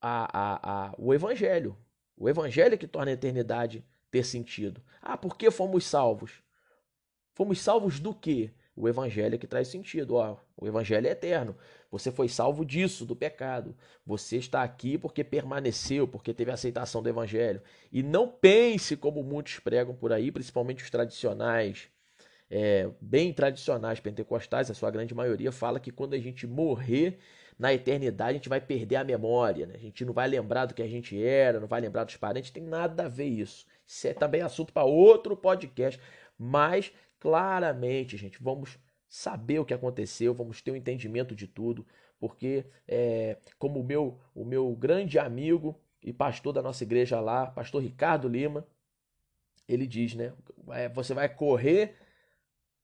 [0.00, 1.76] a, a, a, o Evangelho.
[2.16, 4.82] O Evangelho é que torna a eternidade ter sentido.
[5.00, 6.42] Ah, por que fomos salvos?
[7.32, 8.52] Fomos salvos do quê?
[8.76, 10.16] O Evangelho é que traz sentido.
[10.16, 11.56] Ó, o Evangelho é eterno.
[11.92, 13.76] Você foi salvo disso, do pecado.
[14.04, 17.62] Você está aqui porque permaneceu, porque teve aceitação do Evangelho.
[17.92, 21.88] E não pense como muitos pregam por aí, principalmente os tradicionais
[22.50, 27.18] é, bem tradicionais pentecostais, a sua grande maioria, fala que quando a gente morrer
[27.58, 29.74] na eternidade, a gente vai perder a memória, né?
[29.74, 32.50] a gente não vai lembrar do que a gente era, não vai lembrar dos parentes,
[32.50, 33.66] tem nada a ver isso.
[33.86, 36.00] Isso é também assunto para outro podcast,
[36.38, 38.78] mas claramente, gente, vamos
[39.12, 41.86] saber o que aconteceu, vamos ter um entendimento de tudo,
[42.18, 47.46] porque é, como o meu, o meu grande amigo e pastor da nossa igreja lá,
[47.46, 48.66] pastor Ricardo Lima,
[49.68, 50.32] ele diz, né?
[50.70, 51.94] É, você vai correr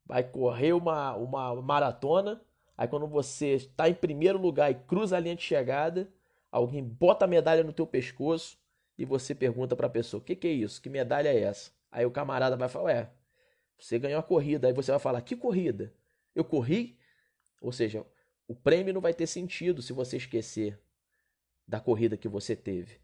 [0.05, 2.43] vai correr uma, uma maratona,
[2.77, 6.13] aí quando você está em primeiro lugar e cruza a linha de chegada,
[6.53, 8.59] alguém bota a medalha no teu pescoço
[8.99, 10.83] e você pergunta para a pessoa: "O que, que é isso?
[10.83, 13.11] Que medalha é essa?" Aí o camarada vai falar: "Ué,
[13.79, 14.67] você ganhou a corrida".
[14.69, 15.93] Aí você vai falar: "Que corrida?
[16.39, 16.99] Eu corri?"
[17.61, 18.07] Ou seja,
[18.47, 20.81] o prêmio não vai ter sentido se você esquecer
[21.67, 22.99] da corrida que você teve.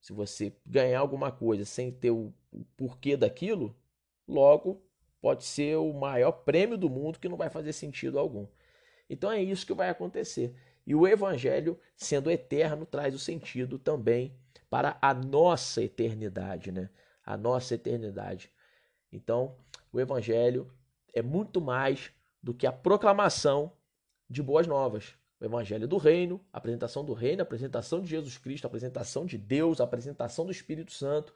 [0.00, 2.32] Se você ganhar alguma coisa sem ter o
[2.76, 3.76] porquê daquilo,
[4.26, 4.82] logo
[5.20, 8.46] pode ser o maior prêmio do mundo que não vai fazer sentido algum.
[9.10, 10.54] Então é isso que vai acontecer.
[10.86, 14.34] E o evangelho, sendo eterno, traz o sentido também
[14.70, 16.88] para a nossa eternidade, né?
[17.24, 18.50] A nossa eternidade.
[19.12, 19.56] Então,
[19.92, 20.72] o evangelho
[21.12, 22.10] é muito mais
[22.42, 23.72] do que a proclamação
[24.28, 25.14] de boas novas.
[25.40, 29.24] O evangelho do reino, a apresentação do reino, a apresentação de Jesus Cristo, a apresentação
[29.24, 31.32] de Deus, a apresentação do Espírito Santo,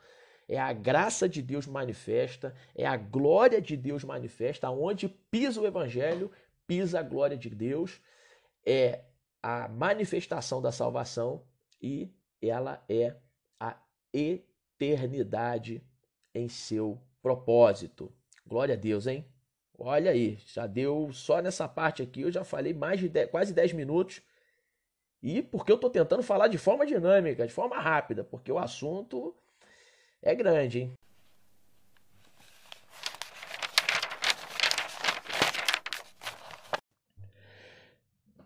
[0.48, 5.66] é a graça de Deus manifesta, é a glória de Deus manifesta, onde pisa o
[5.66, 6.30] evangelho,
[6.66, 8.00] pisa a glória de Deus,
[8.66, 9.05] é
[9.42, 11.42] a manifestação da salvação
[11.80, 13.16] e ela é
[13.59, 13.76] a
[14.12, 15.82] eternidade
[16.34, 18.12] em seu propósito.
[18.46, 19.24] Glória a Deus, hein?
[19.78, 23.52] Olha aí, já deu só nessa parte aqui, eu já falei mais de 10, quase
[23.52, 24.22] 10 minutos.
[25.22, 29.34] E porque eu estou tentando falar de forma dinâmica, de forma rápida, porque o assunto
[30.22, 30.98] é grande, hein?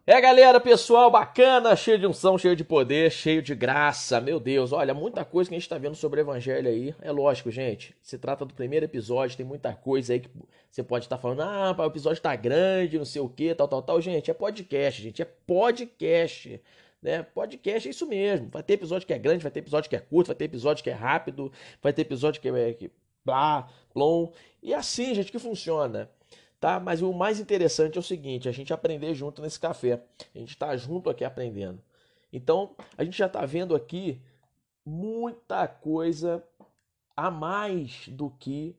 [0.09, 4.21] É galera, pessoal, bacana, cheio de unção, cheio de poder, cheio de graça.
[4.21, 6.95] Meu Deus, olha, muita coisa que a gente está vendo sobre o evangelho aí.
[7.03, 7.93] É lógico, gente.
[8.01, 10.31] Se trata do primeiro episódio, tem muita coisa aí que
[10.71, 13.67] você pode estar tá falando, ah, o episódio está grande, não sei o que, tal,
[13.67, 14.01] tal, tal.
[14.01, 16.63] Gente, é podcast, gente, é podcast.
[17.03, 17.25] Né?
[17.25, 18.49] Podcast é isso mesmo.
[18.49, 20.85] Vai ter episódio que é grande, vai ter episódio que é curto, vai ter episódio
[20.85, 21.51] que é rápido,
[21.83, 22.93] vai ter episódio que é que,
[23.25, 24.31] blá, plom.
[24.63, 26.09] E é assim, gente, que funciona.
[26.67, 26.81] Tá?
[26.81, 30.03] Mas o mais interessante é o seguinte: a gente aprender junto nesse café.
[30.35, 31.81] A gente está junto aqui aprendendo.
[32.33, 34.21] Então, a gente já está vendo aqui
[34.85, 36.43] muita coisa
[37.17, 38.75] a mais do que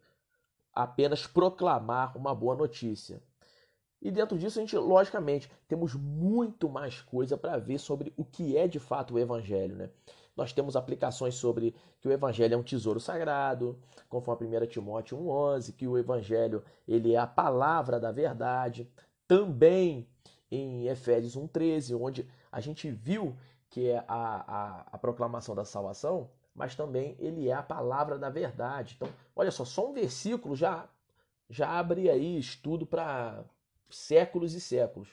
[0.74, 3.22] apenas proclamar uma boa notícia.
[4.02, 8.58] E dentro disso, a gente, logicamente, temos muito mais coisa para ver sobre o que
[8.58, 9.78] é de fato o Evangelho.
[9.78, 9.90] Né?
[10.38, 13.78] Nós temos aplicações sobre que o Evangelho é um tesouro sagrado,
[14.08, 18.88] conforme 1 Timóteo 1,11, que o Evangelho ele é a palavra da verdade.
[19.28, 20.08] Também
[20.52, 23.36] em Efésios 1,13, onde a gente viu
[23.70, 28.30] que é a, a, a proclamação da salvação, mas também ele é a palavra da
[28.30, 28.94] verdade.
[28.96, 30.88] Então, olha só, só um versículo já,
[31.50, 33.44] já abre aí estudo para
[33.90, 35.10] séculos e séculos.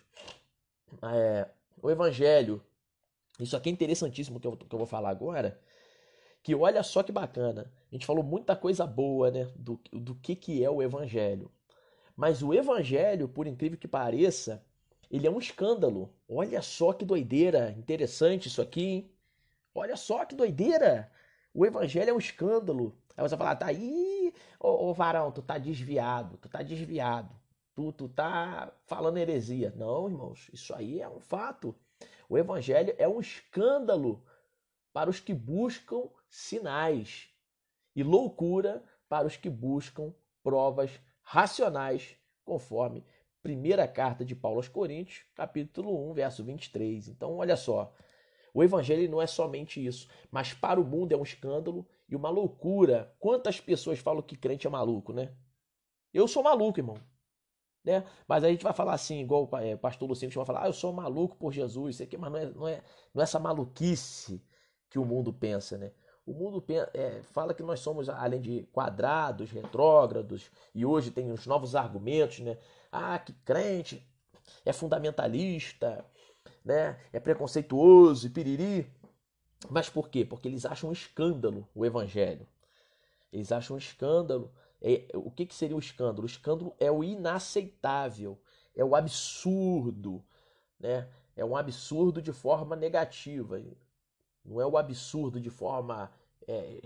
[1.02, 1.48] É,
[1.82, 2.62] o Evangelho,
[3.40, 5.60] isso aqui é interessantíssimo que eu, que eu vou falar agora,
[6.42, 7.72] que olha só que bacana.
[7.90, 11.50] A gente falou muita coisa boa né, do, do que, que é o Evangelho.
[12.16, 14.64] Mas o Evangelho, por incrível que pareça,
[15.10, 16.12] ele é um escândalo.
[16.28, 19.10] Olha só que doideira, interessante isso aqui, hein?
[19.74, 21.10] Olha só que doideira.
[21.52, 22.96] O evangelho é um escândalo.
[23.16, 27.34] Aí você fala, tá aí, ô, ô varão, tu tá desviado, tu tá desviado.
[27.74, 29.72] Tu, tu tá falando heresia.
[29.76, 31.74] Não, irmãos, isso aí é um fato.
[32.28, 34.24] O evangelho é um escândalo
[34.92, 37.28] para os que buscam sinais
[37.94, 40.90] e loucura para os que buscam provas
[41.22, 43.04] racionais, conforme
[43.42, 47.08] primeira carta de Paulo aos Coríntios, capítulo 1, verso 23.
[47.08, 47.94] Então, olha só,
[48.54, 52.30] o evangelho não é somente isso, mas para o mundo é um escândalo e uma
[52.30, 53.14] loucura.
[53.18, 55.34] Quantas pessoas falam que crente é maluco, né?
[56.12, 56.96] Eu sou maluco, irmão.
[57.84, 58.04] Né?
[58.26, 60.72] Mas a gente vai falar assim, igual é, o pastor Luciano vai falar, ah, eu
[60.72, 62.82] sou maluco por Jesus, isso aqui, mas não é, não, é,
[63.12, 64.42] não é essa maluquice
[64.88, 65.92] que o mundo pensa, né?
[66.26, 66.64] O mundo
[66.94, 72.40] é, fala que nós somos, além de quadrados, retrógrados, e hoje tem os novos argumentos,
[72.40, 72.56] né?
[72.90, 74.02] Ah, que crente
[74.64, 76.02] é fundamentalista,
[76.64, 76.98] né?
[77.12, 78.90] É preconceituoso e piriri.
[79.68, 80.24] Mas por quê?
[80.24, 82.46] Porque eles acham um escândalo o evangelho.
[83.30, 84.50] Eles acham um escândalo.
[84.86, 86.24] É, o que, que seria o escândalo?
[86.24, 88.38] O escândalo é o inaceitável,
[88.76, 90.22] é o absurdo,
[90.78, 91.08] né?
[91.34, 93.58] É um absurdo de forma negativa.
[94.44, 96.12] Não é o absurdo de forma
[96.46, 96.82] é,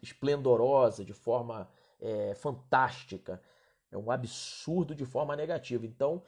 [0.00, 1.68] esplendorosa, de forma
[2.00, 3.42] é, fantástica.
[3.90, 5.84] É um absurdo de forma negativa.
[5.84, 6.22] Então,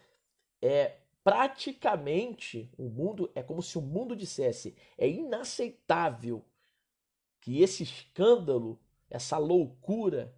[0.61, 6.45] é praticamente o mundo é como se o mundo dissesse: é inaceitável
[7.41, 10.35] que esse escândalo, essa loucura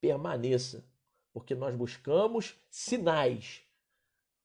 [0.00, 0.84] permaneça,
[1.32, 3.62] porque nós buscamos sinais,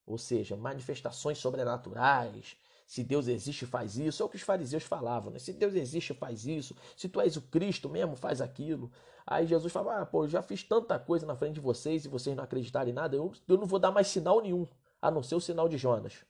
[0.05, 2.57] ou seja, manifestações sobrenaturais,
[2.91, 4.21] se Deus existe, faz isso.
[4.21, 5.39] É o que os fariseus falavam, né?
[5.39, 6.75] Se Deus existe, faz isso.
[6.97, 8.91] Se tu és o Cristo mesmo, faz aquilo.
[9.25, 12.09] Aí Jesus falava: Ah, pô, eu já fiz tanta coisa na frente de vocês e
[12.09, 14.67] vocês não acreditarem em nada, eu, eu não vou dar mais sinal nenhum,
[15.01, 16.25] a não ser o sinal de Jonas.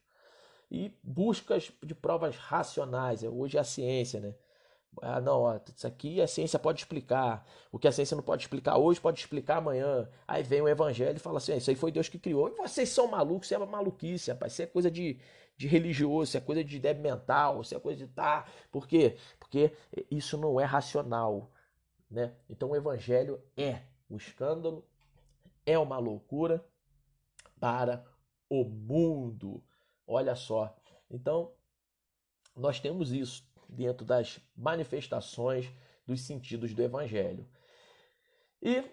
[0.70, 3.24] E buscas de provas racionais.
[3.24, 4.32] É, hoje é a ciência, né?
[5.00, 7.46] Ah, não, ó, isso aqui a ciência pode explicar.
[7.70, 10.08] O que a ciência não pode explicar hoje, pode explicar amanhã.
[10.28, 12.48] Aí vem o evangelho e fala assim: ah, Isso aí foi Deus que criou.
[12.48, 14.52] E vocês são malucos, isso é maluquice, rapaz.
[14.52, 15.18] Isso é coisa de,
[15.56, 18.46] de religioso, isso é coisa de débil mental, isso é coisa de tá.
[18.70, 19.16] Por quê?
[19.38, 19.72] Porque
[20.10, 21.50] isso não é racional.
[22.10, 22.34] Né?
[22.50, 23.80] Então o evangelho é
[24.10, 24.84] um escândalo,
[25.64, 26.62] é uma loucura
[27.58, 28.04] para
[28.50, 29.62] o mundo.
[30.06, 30.76] Olha só.
[31.10, 31.52] Então,
[32.54, 35.70] nós temos isso dentro das manifestações
[36.06, 37.48] dos sentidos do evangelho.
[38.60, 38.84] E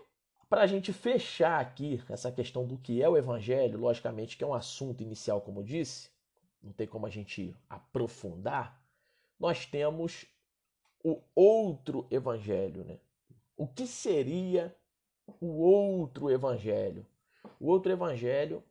[0.50, 4.48] para a gente fechar aqui essa questão do que é o evangelho, logicamente que é
[4.48, 6.10] um assunto inicial, como eu disse,
[6.62, 8.82] não tem como a gente aprofundar,
[9.40, 10.26] nós temos
[11.04, 13.00] o outro evangelho, né?
[13.56, 14.76] O que seria
[15.40, 17.06] o outro evangelho?
[17.60, 18.64] O outro evangelho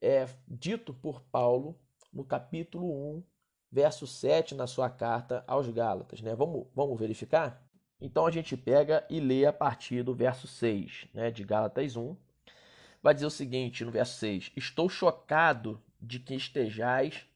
[0.00, 1.78] é dito por Paulo
[2.12, 3.24] no capítulo 1,
[3.74, 6.32] verso 7 na sua carta aos Gálatas, né?
[6.36, 7.60] Vamos, vamos verificar?
[8.00, 12.16] Então a gente pega e lê a partir do verso 6, né, de Gálatas 1.
[13.02, 17.26] Vai dizer o seguinte no verso 6: Estou chocado de que estejais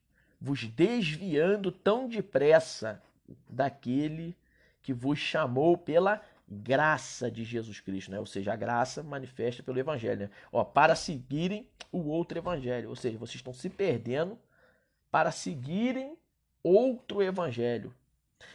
[0.41, 3.03] vos desviando tão depressa
[3.49, 4.37] daquele
[4.81, 8.21] que vos chamou pela graça de Jesus Cristo, né?
[8.21, 10.31] Ou seja, a graça manifesta pelo evangelho, né?
[10.53, 14.39] Ó, para seguirem o outro evangelho, ou seja, vocês estão se perdendo
[15.11, 16.17] para seguirem
[16.63, 17.95] outro evangelho,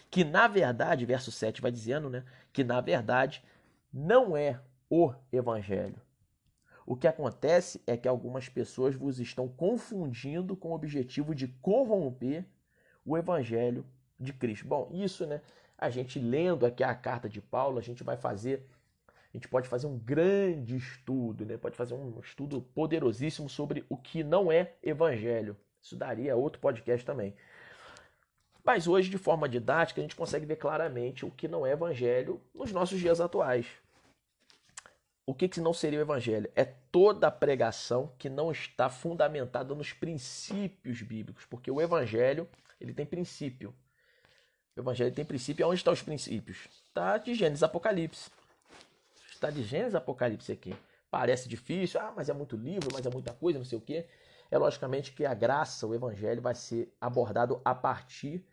[0.09, 3.43] que na verdade, verso 7 vai dizendo, né, que na verdade
[3.91, 6.01] não é o evangelho.
[6.85, 12.45] O que acontece é que algumas pessoas vos estão confundindo com o objetivo de corromper
[13.05, 13.85] o evangelho
[14.19, 14.67] de Cristo.
[14.67, 15.41] Bom, isso, né?
[15.77, 18.65] A gente lendo aqui a carta de Paulo, a gente vai fazer,
[19.07, 21.57] a gente pode fazer um grande estudo, né?
[21.57, 25.57] Pode fazer um estudo poderosíssimo sobre o que não é evangelho.
[25.81, 27.33] Isso daria outro podcast também.
[28.63, 32.41] Mas hoje, de forma didática, a gente consegue ver claramente o que não é evangelho
[32.55, 33.67] nos nossos dias atuais.
[35.25, 36.51] o que, que não seria o evangelho?
[36.55, 42.47] É toda a pregação que não está fundamentada nos princípios bíblicos, porque o evangelho
[42.79, 43.73] ele tem princípio.
[44.75, 45.67] O evangelho tem princípio.
[45.67, 46.67] Onde estão os princípios?
[46.87, 48.29] Está de Gênesis Apocalipse.
[49.31, 50.75] Está de Gênesis Apocalipse aqui.
[51.09, 54.07] Parece difícil, ah, mas é muito livro, mas é muita coisa, não sei o quê.
[54.49, 58.43] É logicamente que a graça, o evangelho, vai ser abordado a partir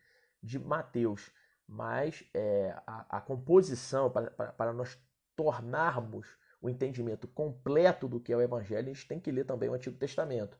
[0.42, 1.30] de Mateus.
[1.66, 4.98] Mas é, a, a, composição, para, nós
[5.36, 6.26] tornarmos
[6.60, 9.74] o entendimento completo do que é o Evangelho, a gente tem que ler também o
[9.74, 10.58] Antigo Testamento.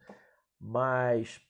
[0.58, 1.40] Mas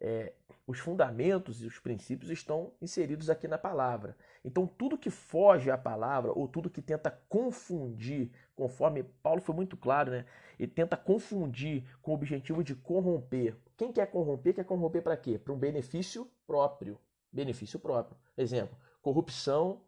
[0.00, 0.32] é,
[0.66, 4.16] os fundamentos e os princípios estão inseridos aqui na palavra.
[4.44, 9.76] Então, tudo que foge à palavra, ou tudo que tenta confundir, conforme Paulo foi muito
[9.76, 10.26] claro, né?
[10.58, 13.56] E tenta confundir com o objetivo de corromper.
[13.76, 15.38] Quem quer corromper, quer corromper para quê?
[15.38, 16.98] Para um benefício próprio.
[17.32, 18.18] Benefício próprio.
[18.36, 19.84] Exemplo, corrupção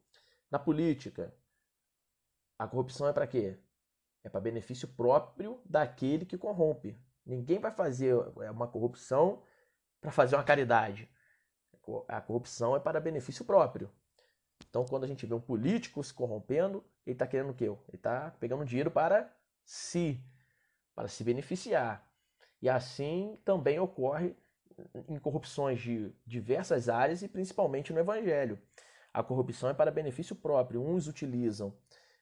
[0.51, 1.35] na política.
[2.59, 3.59] A corrupção é para quê?
[4.23, 6.99] É para benefício próprio daquele que corrompe.
[7.25, 9.43] Ninguém vai fazer é, uma corrupção
[10.01, 11.09] para fazer uma caridade.
[12.09, 13.91] A corrupção é para benefício próprio.
[14.69, 17.65] Então, quando a gente vê um político se corrompendo, ele está querendo o quê?
[17.65, 19.35] Ele está pegando dinheiro para
[19.65, 20.23] si,
[20.95, 22.07] para se beneficiar.
[22.61, 24.37] E assim também ocorre
[25.09, 28.59] em corrupções de diversas áreas e principalmente no Evangelho.
[29.13, 30.83] A corrupção é para benefício próprio.
[30.83, 31.75] Uns utilizam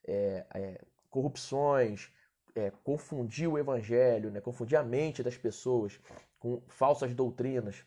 [0.07, 2.11] é, é, corrupções,
[2.55, 6.01] é, confundir o Evangelho, né, confundir a mente das pessoas
[6.39, 7.85] com falsas doutrinas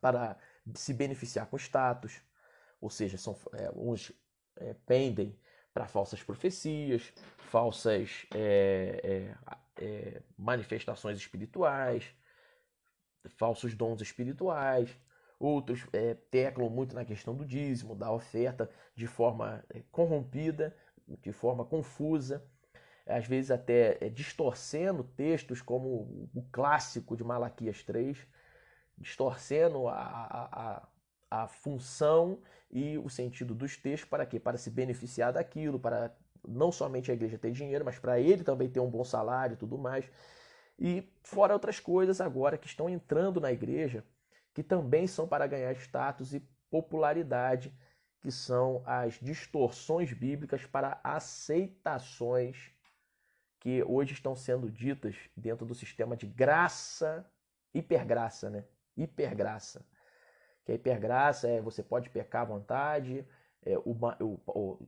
[0.00, 0.36] para
[0.74, 2.20] se beneficiar com status,
[2.80, 4.12] ou seja, são, é, uns
[4.56, 5.38] é, pendem
[5.72, 9.34] para falsas profecias, falsas é,
[10.38, 12.14] manifestações espirituais,
[13.36, 14.96] falsos dons espirituais.
[15.38, 20.74] Outros é, teclam muito na questão do dízimo, da oferta, de forma corrompida,
[21.06, 22.42] de forma confusa
[23.06, 28.26] às vezes até é, distorcendo textos como o clássico de Malaquias 3,
[28.96, 30.88] distorcendo a, a,
[31.30, 34.40] a, a função e o sentido dos textos para quê?
[34.40, 36.16] Para se beneficiar daquilo, para
[36.46, 39.56] não somente a igreja ter dinheiro, mas para ele também ter um bom salário e
[39.56, 40.10] tudo mais.
[40.78, 44.04] E fora outras coisas agora que estão entrando na igreja,
[44.52, 47.72] que também são para ganhar status e popularidade,
[48.20, 52.72] que são as distorções bíblicas para aceitações
[53.60, 57.24] que hoje estão sendo ditas dentro do sistema de graça,
[57.72, 58.64] hipergraça, né?
[58.96, 59.86] Hipergraça.
[60.64, 63.26] Que a hipergraça é você pode pecar à vontade.
[63.64, 64.78] É, uma, o,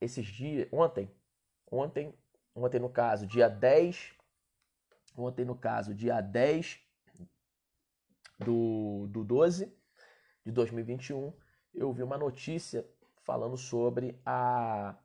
[0.00, 1.10] esses dias, ontem,
[1.70, 2.14] ontem,
[2.54, 4.14] ontem no caso, dia 10,
[5.16, 6.80] ontem no caso, dia 10
[8.38, 9.72] do, do 12
[10.44, 11.32] de 2021,
[11.74, 12.86] eu vi uma notícia
[13.22, 14.96] falando sobre a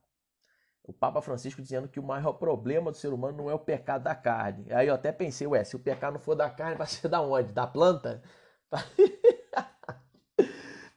[0.84, 4.03] o Papa Francisco dizendo que o maior problema do ser humano não é o pecado
[4.03, 4.66] da carne.
[4.74, 7.22] Aí eu até pensei, ué, se o pecado não for da carne, vai ser da
[7.22, 7.53] onde?
[7.53, 8.24] Da planta?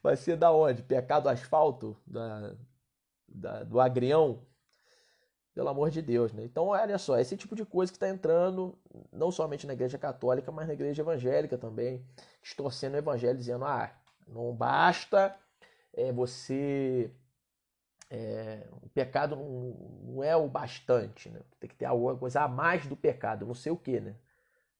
[0.02, 0.82] Vai ser da onde?
[0.82, 1.96] Pecado do asfalto?
[2.06, 2.56] Da,
[3.28, 4.44] da, do agrião?
[5.54, 6.44] Pelo amor de Deus, né?
[6.44, 8.78] Então, olha só, esse tipo de coisa que está entrando,
[9.12, 12.02] não somente na igreja católica, mas na igreja evangélica também,
[12.42, 13.92] distorcendo o evangelho, dizendo, ah,
[14.26, 15.36] não basta
[15.92, 17.10] é, você
[18.10, 21.40] é, o pecado não, não, é o bastante, né?
[21.58, 24.14] Tem que ter alguma coisa a mais do pecado, não sei o que, né?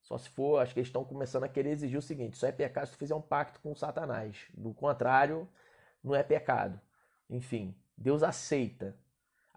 [0.02, 2.52] Só se for, acho que eles estão começando a querer exigir o seguinte: só é
[2.52, 4.36] pecado se tu fizer um pacto com Satanás.
[4.52, 5.48] Do contrário,
[6.04, 6.78] não é pecado.
[7.30, 8.94] Enfim, Deus aceita.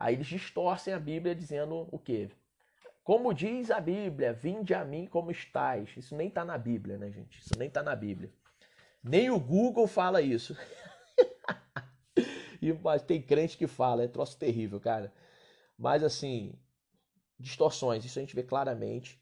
[0.05, 2.29] Aí eles distorcem a Bíblia dizendo o quê?
[3.03, 5.97] Como diz a Bíblia, vinde a mim como estáis.
[5.97, 7.39] Isso nem está na Bíblia, né, gente?
[7.39, 8.31] Isso nem está na Bíblia.
[9.03, 10.55] Nem o Google fala isso.
[12.61, 15.13] E, mas tem crente que fala, é troço terrível, cara.
[15.77, 16.57] Mas assim,
[17.37, 19.21] distorções, isso a gente vê claramente.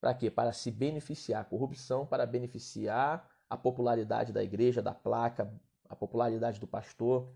[0.00, 0.30] Para quê?
[0.30, 1.44] Para se beneficiar.
[1.46, 5.52] Corrupção para beneficiar a popularidade da igreja, da placa,
[5.88, 7.34] a popularidade do pastor,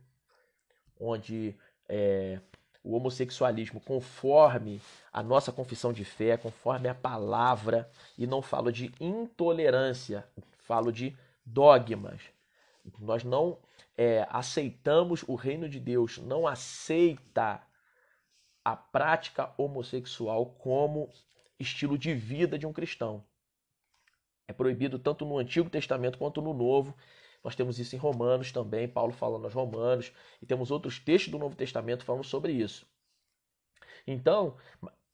[0.99, 1.59] onde
[1.89, 2.41] é,
[2.87, 4.81] o homossexualismo, conforme
[5.13, 10.25] a nossa confissão de fé, conforme a palavra, e não falo de intolerância,
[10.59, 12.21] falo de dogmas.
[13.01, 13.59] Nós não
[13.99, 17.61] é, aceitamos o reino de Deus, não aceita
[18.65, 21.11] a prática homossexual como
[21.59, 23.25] estilo de vida de um cristão.
[24.47, 26.95] É proibido tanto no Antigo Testamento quanto no Novo.
[27.47, 31.39] Nós temos isso em Romanos também, Paulo falando aos Romanos, e temos outros textos do
[31.39, 32.85] Novo Testamento falando sobre isso.
[34.05, 34.57] Então,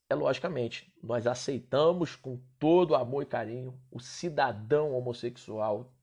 [0.09, 5.93] é logicamente, nós aceitamos com todo amor e carinho o cidadão homossexual,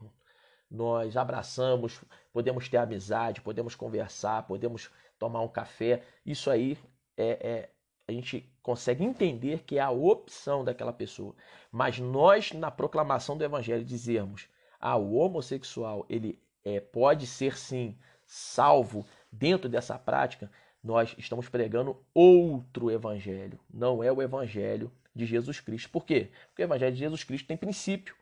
[0.70, 2.00] nós abraçamos,
[2.32, 6.04] podemos ter amizade, podemos conversar, podemos tomar um café.
[6.24, 6.78] Isso aí
[7.16, 7.70] é, é,
[8.06, 11.34] a gente consegue entender que é a opção daquela pessoa.
[11.72, 14.48] Mas nós, na proclamação do evangelho, dizermos:
[14.80, 20.50] ah, o homossexual ele é, pode ser sim salvo dentro dessa prática,
[20.82, 25.90] nós estamos pregando outro evangelho, não é o evangelho de Jesus Cristo.
[25.90, 26.30] Por quê?
[26.48, 28.16] Porque o evangelho de Jesus Cristo tem princípio,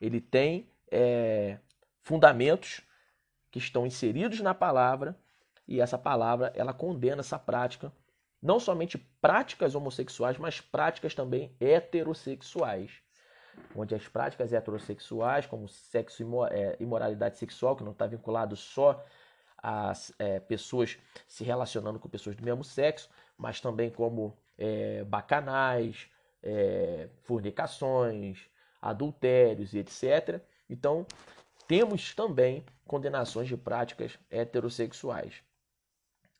[0.00, 1.58] ele tem é,
[2.02, 2.82] fundamentos
[3.50, 5.18] que estão inseridos na palavra
[5.66, 7.92] e essa palavra ela condena essa prática,
[8.42, 13.02] não somente práticas homossexuais, mas práticas também heterossexuais
[13.74, 19.04] onde as práticas heterossexuais, como sexo e é, imoralidade sexual, que não está vinculado só
[19.58, 20.98] às é, pessoas
[21.28, 26.08] se relacionando com pessoas do mesmo sexo, mas também como é, bacanais,
[26.42, 28.46] é, fornicações,
[28.80, 30.40] adultérios e etc.
[30.68, 31.06] Então,
[31.68, 35.42] temos também condenações de práticas heterossexuais.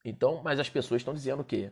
[0.04, 1.70] Então, mas as pessoas estão dizendo o quê?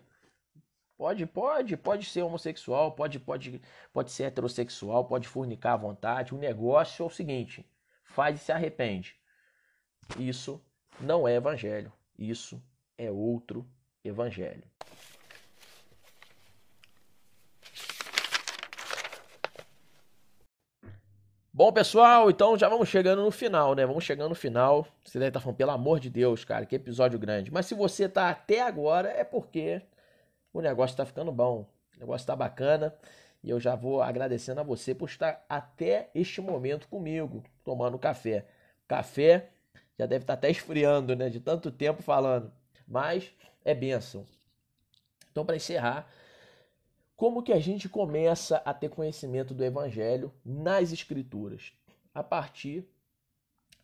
[0.99, 6.35] Pode, pode, pode ser homossexual, pode, pode, pode ser heterossexual, pode fornicar à vontade.
[6.35, 7.65] O negócio é o seguinte:
[8.03, 9.15] faz e se arrepende.
[10.19, 10.61] Isso
[11.01, 11.93] não é evangelho.
[12.19, 12.61] Isso
[12.99, 13.65] é outro
[14.03, 14.65] evangelho.
[21.53, 23.87] Bom, pessoal, então já vamos chegando no final, né?
[23.87, 24.85] Vamos chegando no final.
[25.05, 27.53] Você deve estar falando, pelo amor de Deus, cara, que episódio grande.
[27.53, 29.81] Mas se você está até agora, é porque
[30.53, 32.95] o negócio está ficando bom, o negócio está bacana.
[33.43, 38.47] E eu já vou agradecendo a você por estar até este momento comigo, tomando café.
[38.87, 39.51] Café
[39.99, 41.29] já deve estar até esfriando, né?
[41.29, 42.53] De tanto tempo falando.
[42.87, 43.31] Mas
[43.65, 44.27] é bênção.
[45.31, 46.11] Então, para encerrar,
[47.15, 51.73] como que a gente começa a ter conhecimento do Evangelho nas Escrituras?
[52.13, 52.89] A partir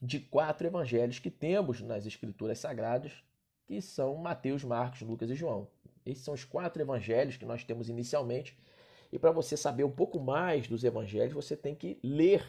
[0.00, 3.12] de quatro evangelhos que temos nas Escrituras Sagradas,
[3.66, 5.68] que são Mateus, Marcos, Lucas e João.
[6.04, 8.56] Esses são os quatro evangelhos que nós temos inicialmente.
[9.12, 12.44] E para você saber um pouco mais dos evangelhos, você tem que ler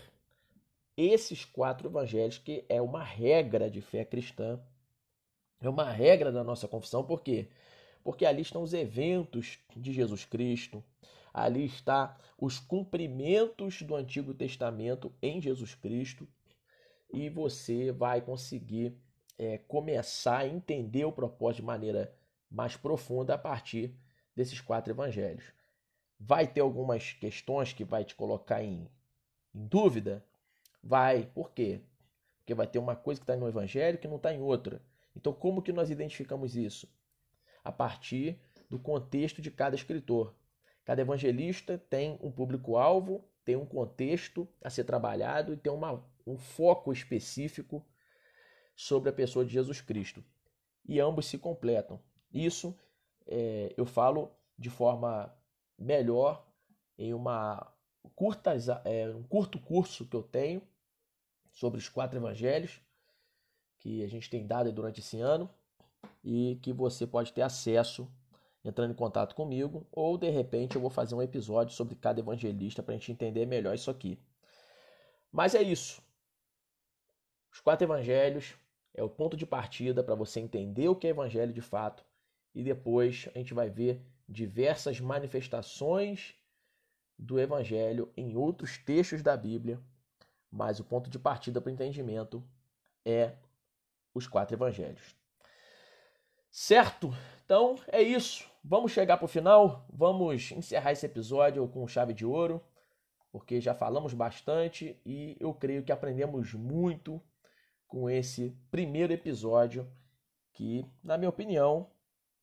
[0.97, 4.59] esses quatro evangelhos, que é uma regra de fé cristã.
[5.61, 7.49] É uma regra da nossa confissão, por quê?
[8.03, 10.83] Porque ali estão os eventos de Jesus Cristo,
[11.33, 16.27] ali está os cumprimentos do Antigo Testamento em Jesus Cristo,
[17.11, 18.95] e você vai conseguir
[19.37, 22.13] é, começar a entender o propósito de maneira
[22.49, 23.95] mais profunda a partir
[24.35, 25.51] desses quatro evangelhos.
[26.19, 28.89] Vai ter algumas questões que vai te colocar em,
[29.53, 30.25] em dúvida?
[30.81, 31.25] Vai.
[31.25, 31.81] Por quê?
[32.39, 34.81] Porque vai ter uma coisa que está no evangelho que não está em outra.
[35.15, 36.87] Então, como que nós identificamos isso?
[37.63, 38.39] A partir
[38.69, 40.35] do contexto de cada escritor.
[40.83, 46.37] Cada evangelista tem um público-alvo, tem um contexto a ser trabalhado e tem uma, um
[46.37, 47.85] foco específico
[48.75, 50.23] sobre a pessoa de Jesus Cristo.
[50.87, 51.99] E ambos se completam.
[52.35, 52.77] Isso
[53.25, 54.29] é, eu falo
[54.59, 55.33] de forma
[55.79, 56.45] melhor
[56.97, 57.73] em uma
[58.13, 58.51] curta,
[58.83, 60.61] é, um curto curso que eu tenho
[61.53, 62.81] sobre os quatro evangelhos
[63.79, 65.49] que a gente tem dado durante esse ano
[66.21, 68.05] e que você pode ter acesso
[68.65, 72.83] entrando em contato comigo ou de repente eu vou fazer um episódio sobre cada evangelista
[72.83, 74.19] para a gente entender melhor isso aqui.
[75.31, 76.01] Mas é isso.
[77.49, 78.55] Os quatro evangelhos
[78.93, 82.03] é o ponto de partida para você entender o que é evangelho de fato
[82.55, 86.33] e depois a gente vai ver diversas manifestações
[87.19, 89.79] do Evangelho em outros textos da Bíblia,
[90.49, 92.41] mas o ponto de partida para o entendimento
[93.03, 93.33] é
[94.13, 95.15] os quatro Evangelhos.
[96.49, 97.13] Certo?
[97.43, 98.49] Então é isso.
[98.63, 99.85] Vamos chegar para o final.
[99.91, 102.63] Vamos encerrar esse episódio com chave de ouro,
[103.31, 107.21] porque já falamos bastante e eu creio que aprendemos muito
[107.85, 109.91] com esse primeiro episódio,
[110.53, 111.91] que, na minha opinião,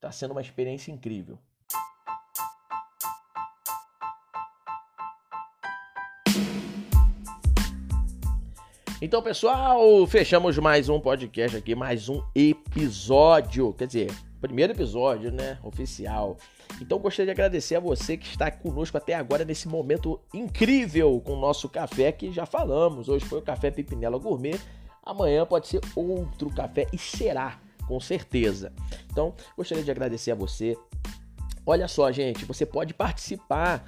[0.03, 1.39] Está sendo uma experiência incrível.
[9.01, 13.71] Então, pessoal, fechamos mais um podcast aqui, mais um episódio.
[13.75, 15.57] Quer dizer, primeiro episódio, né?
[15.63, 16.35] Oficial.
[16.81, 21.31] Então, gostaria de agradecer a você que está conosco até agora nesse momento incrível com
[21.35, 23.07] o nosso café que já falamos.
[23.07, 24.59] Hoje foi o Café Pipinela Gourmet.
[25.01, 28.71] Amanhã pode ser outro café e será com certeza.
[29.11, 30.77] Então, gostaria de agradecer a você.
[31.65, 33.83] Olha só, gente, você pode participar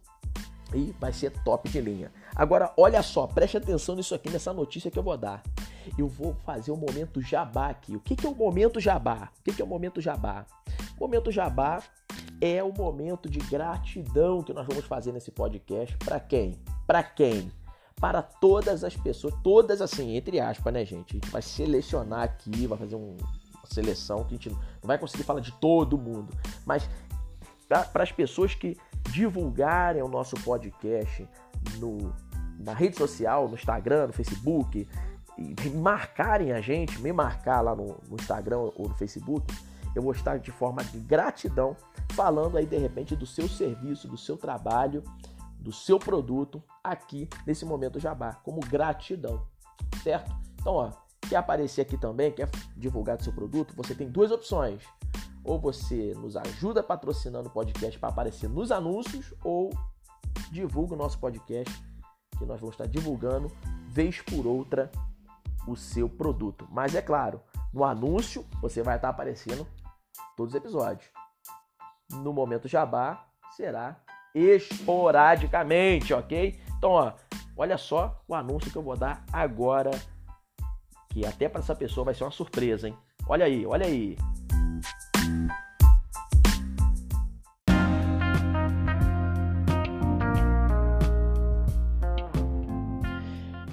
[0.75, 2.13] e vai ser top de linha.
[2.35, 5.43] Agora, olha só, preste atenção nisso aqui, nessa notícia que eu vou dar.
[5.99, 7.95] Eu vou fazer o momento jabá aqui.
[7.95, 9.31] O que, que é o momento jabá?
[9.39, 10.47] O que, que é o momento jabá?
[10.99, 11.83] O momento jabá
[12.41, 15.97] é o momento de gratidão que nós vamos fazer nesse podcast.
[15.99, 16.59] Para quem?
[16.87, 17.51] Para quem?
[18.01, 21.11] Para todas as pessoas, todas assim, entre aspas, né, gente?
[21.11, 24.99] A gente vai selecionar aqui, vai fazer um, uma seleção que a gente não vai
[24.99, 26.37] conseguir falar de todo mundo,
[26.67, 26.89] mas
[27.69, 28.77] para as pessoas que
[29.11, 31.29] divulgarem o nosso podcast
[31.79, 32.15] no,
[32.59, 34.89] na rede social, no Instagram, no Facebook,
[35.37, 39.47] e marcarem a gente, me marcar lá no, no Instagram ou no Facebook,
[39.95, 41.77] eu vou estar de forma de gratidão
[42.13, 45.03] falando aí de repente do seu serviço, do seu trabalho,
[45.59, 49.47] do seu produto aqui nesse momento jabá, como gratidão,
[50.03, 50.31] certo?
[50.61, 50.91] Então, ó,
[51.29, 54.83] quer aparecer aqui também, quer divulgar seu produto, você tem duas opções.
[55.45, 59.71] Ou você nos ajuda patrocinando o podcast para aparecer nos anúncios, ou
[60.51, 61.73] divulga o nosso podcast,
[62.39, 63.53] que nós vamos estar divulgando
[63.89, 64.91] vez por outra
[65.67, 66.67] o seu produto.
[66.71, 67.41] Mas é claro,
[67.73, 69.67] no anúncio você vai estar aparecendo
[70.37, 71.09] todos os episódios.
[72.13, 73.27] No momento jabá
[73.57, 74.01] será
[74.35, 76.61] esporadicamente, ok?
[76.77, 77.13] Então, ó,
[77.57, 79.91] olha só o anúncio que eu vou dar agora,
[81.11, 82.99] que até para essa pessoa vai ser uma surpresa, hein?
[83.29, 84.17] Olha aí, olha aí.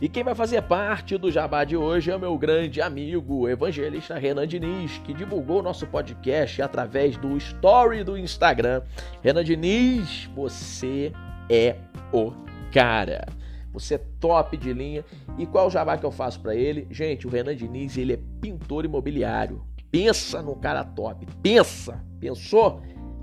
[0.02, 4.18] E quem vai fazer parte do Jabá de hoje é o meu grande amigo, evangelista
[4.18, 8.82] Renan Diniz, que divulgou nosso podcast através do story do Instagram.
[9.22, 11.14] Renan Diniz, você
[11.48, 11.76] é
[12.12, 12.34] o
[12.74, 13.28] cara.
[13.74, 15.06] Você é top de linha.
[15.38, 16.88] E qual jabá que eu faço para ele?
[16.90, 19.64] Gente, o Renan Diniz, ele é pintor imobiliário.
[19.92, 21.28] Pensa no cara top.
[21.44, 22.04] Pensa.
[22.20, 22.82] Pensou?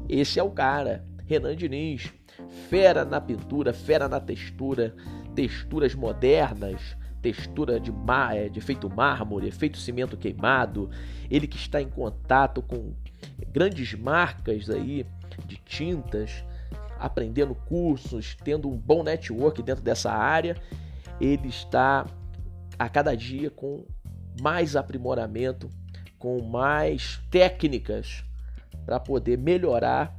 [0.08, 1.04] Esse é o cara.
[1.26, 2.12] Renan Diniz.
[2.70, 4.94] Fera na pintura, fera na textura
[5.38, 10.90] texturas modernas, textura de, mar, é, de efeito mármore, efeito cimento queimado,
[11.30, 12.92] ele que está em contato com
[13.52, 15.06] grandes marcas aí
[15.46, 16.44] de tintas,
[16.98, 20.56] aprendendo cursos, tendo um bom network dentro dessa área,
[21.20, 22.04] ele está
[22.76, 23.86] a cada dia com
[24.40, 25.70] mais aprimoramento,
[26.18, 28.24] com mais técnicas
[28.84, 30.18] para poder melhorar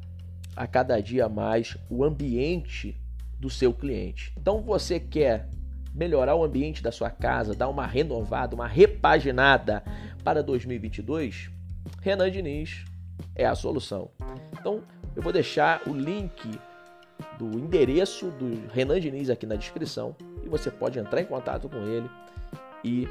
[0.55, 2.97] a cada dia mais o ambiente
[3.40, 4.34] do seu cliente.
[4.38, 5.48] Então você quer
[5.94, 9.84] melhorar o ambiente da sua casa, dar uma renovada, uma repaginada
[10.24, 11.50] para 2022?
[12.02, 12.86] Renan Diniz
[13.36, 14.12] é a solução.
[14.60, 14.84] Então
[15.16, 16.60] eu vou deixar o link
[17.38, 21.78] do endereço do Renan Diniz aqui na descrição e você pode entrar em contato com
[21.78, 22.10] ele
[22.84, 23.08] e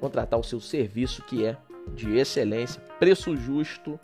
[0.00, 1.56] contratar o seu serviço que é
[1.94, 3.98] de excelência, preço justo,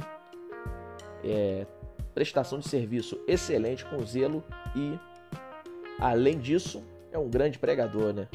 [1.25, 1.67] é,
[2.15, 4.45] prestação de serviço excelente com zelo
[4.77, 4.99] e
[6.03, 6.83] Além disso,
[7.13, 8.27] é um grande pregador, né?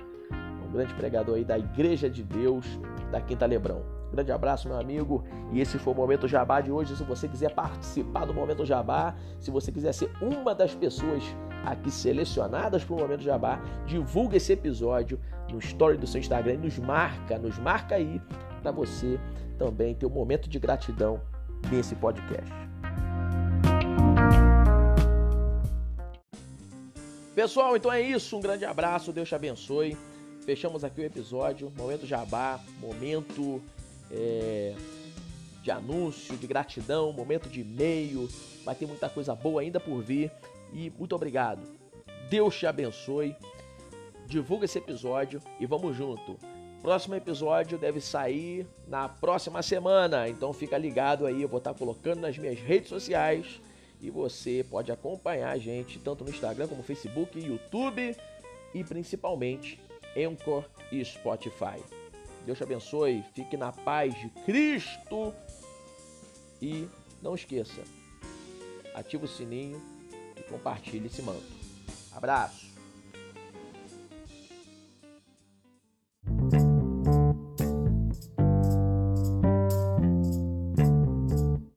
[0.65, 2.65] Um grande pregador aí da Igreja de Deus
[3.11, 3.83] da Quinta Lebrão.
[4.09, 5.21] Grande abraço, meu amigo.
[5.51, 6.95] E esse foi o Momento Jabá de hoje.
[6.95, 11.21] Se você quiser participar do Momento Jabá, se você quiser ser uma das pessoas
[11.65, 15.19] aqui selecionadas para o Momento Jabá, divulga esse episódio
[15.51, 18.21] no story do seu Instagram e nos marca, nos marca aí
[18.61, 19.19] para você
[19.57, 21.19] também ter um momento de gratidão
[21.69, 22.66] nesse podcast.
[27.37, 28.35] Pessoal, então é isso.
[28.35, 29.95] Um grande abraço, Deus te abençoe.
[30.43, 31.71] Fechamos aqui o episódio.
[31.77, 33.61] Momento jabá, momento
[34.09, 34.73] é,
[35.61, 38.27] de anúncio, de gratidão, momento de e-mail.
[38.65, 40.31] Vai ter muita coisa boa ainda por vir.
[40.73, 41.61] E muito obrigado.
[42.27, 43.35] Deus te abençoe.
[44.25, 46.39] Divulga esse episódio e vamos junto.
[46.81, 52.21] Próximo episódio deve sair na próxima semana, então fica ligado aí, eu vou estar colocando
[52.21, 53.61] nas minhas redes sociais
[54.01, 58.15] e você pode acompanhar a gente tanto no Instagram como no Facebook, YouTube
[58.73, 59.79] e principalmente
[60.15, 61.81] Anchor e Spotify.
[62.45, 65.33] Deus te abençoe, fique na paz de Cristo
[66.61, 66.87] e
[67.21, 67.83] não esqueça,
[68.93, 69.81] ative o sininho
[70.35, 71.57] e compartilhe esse manto.
[72.11, 72.66] Abraço!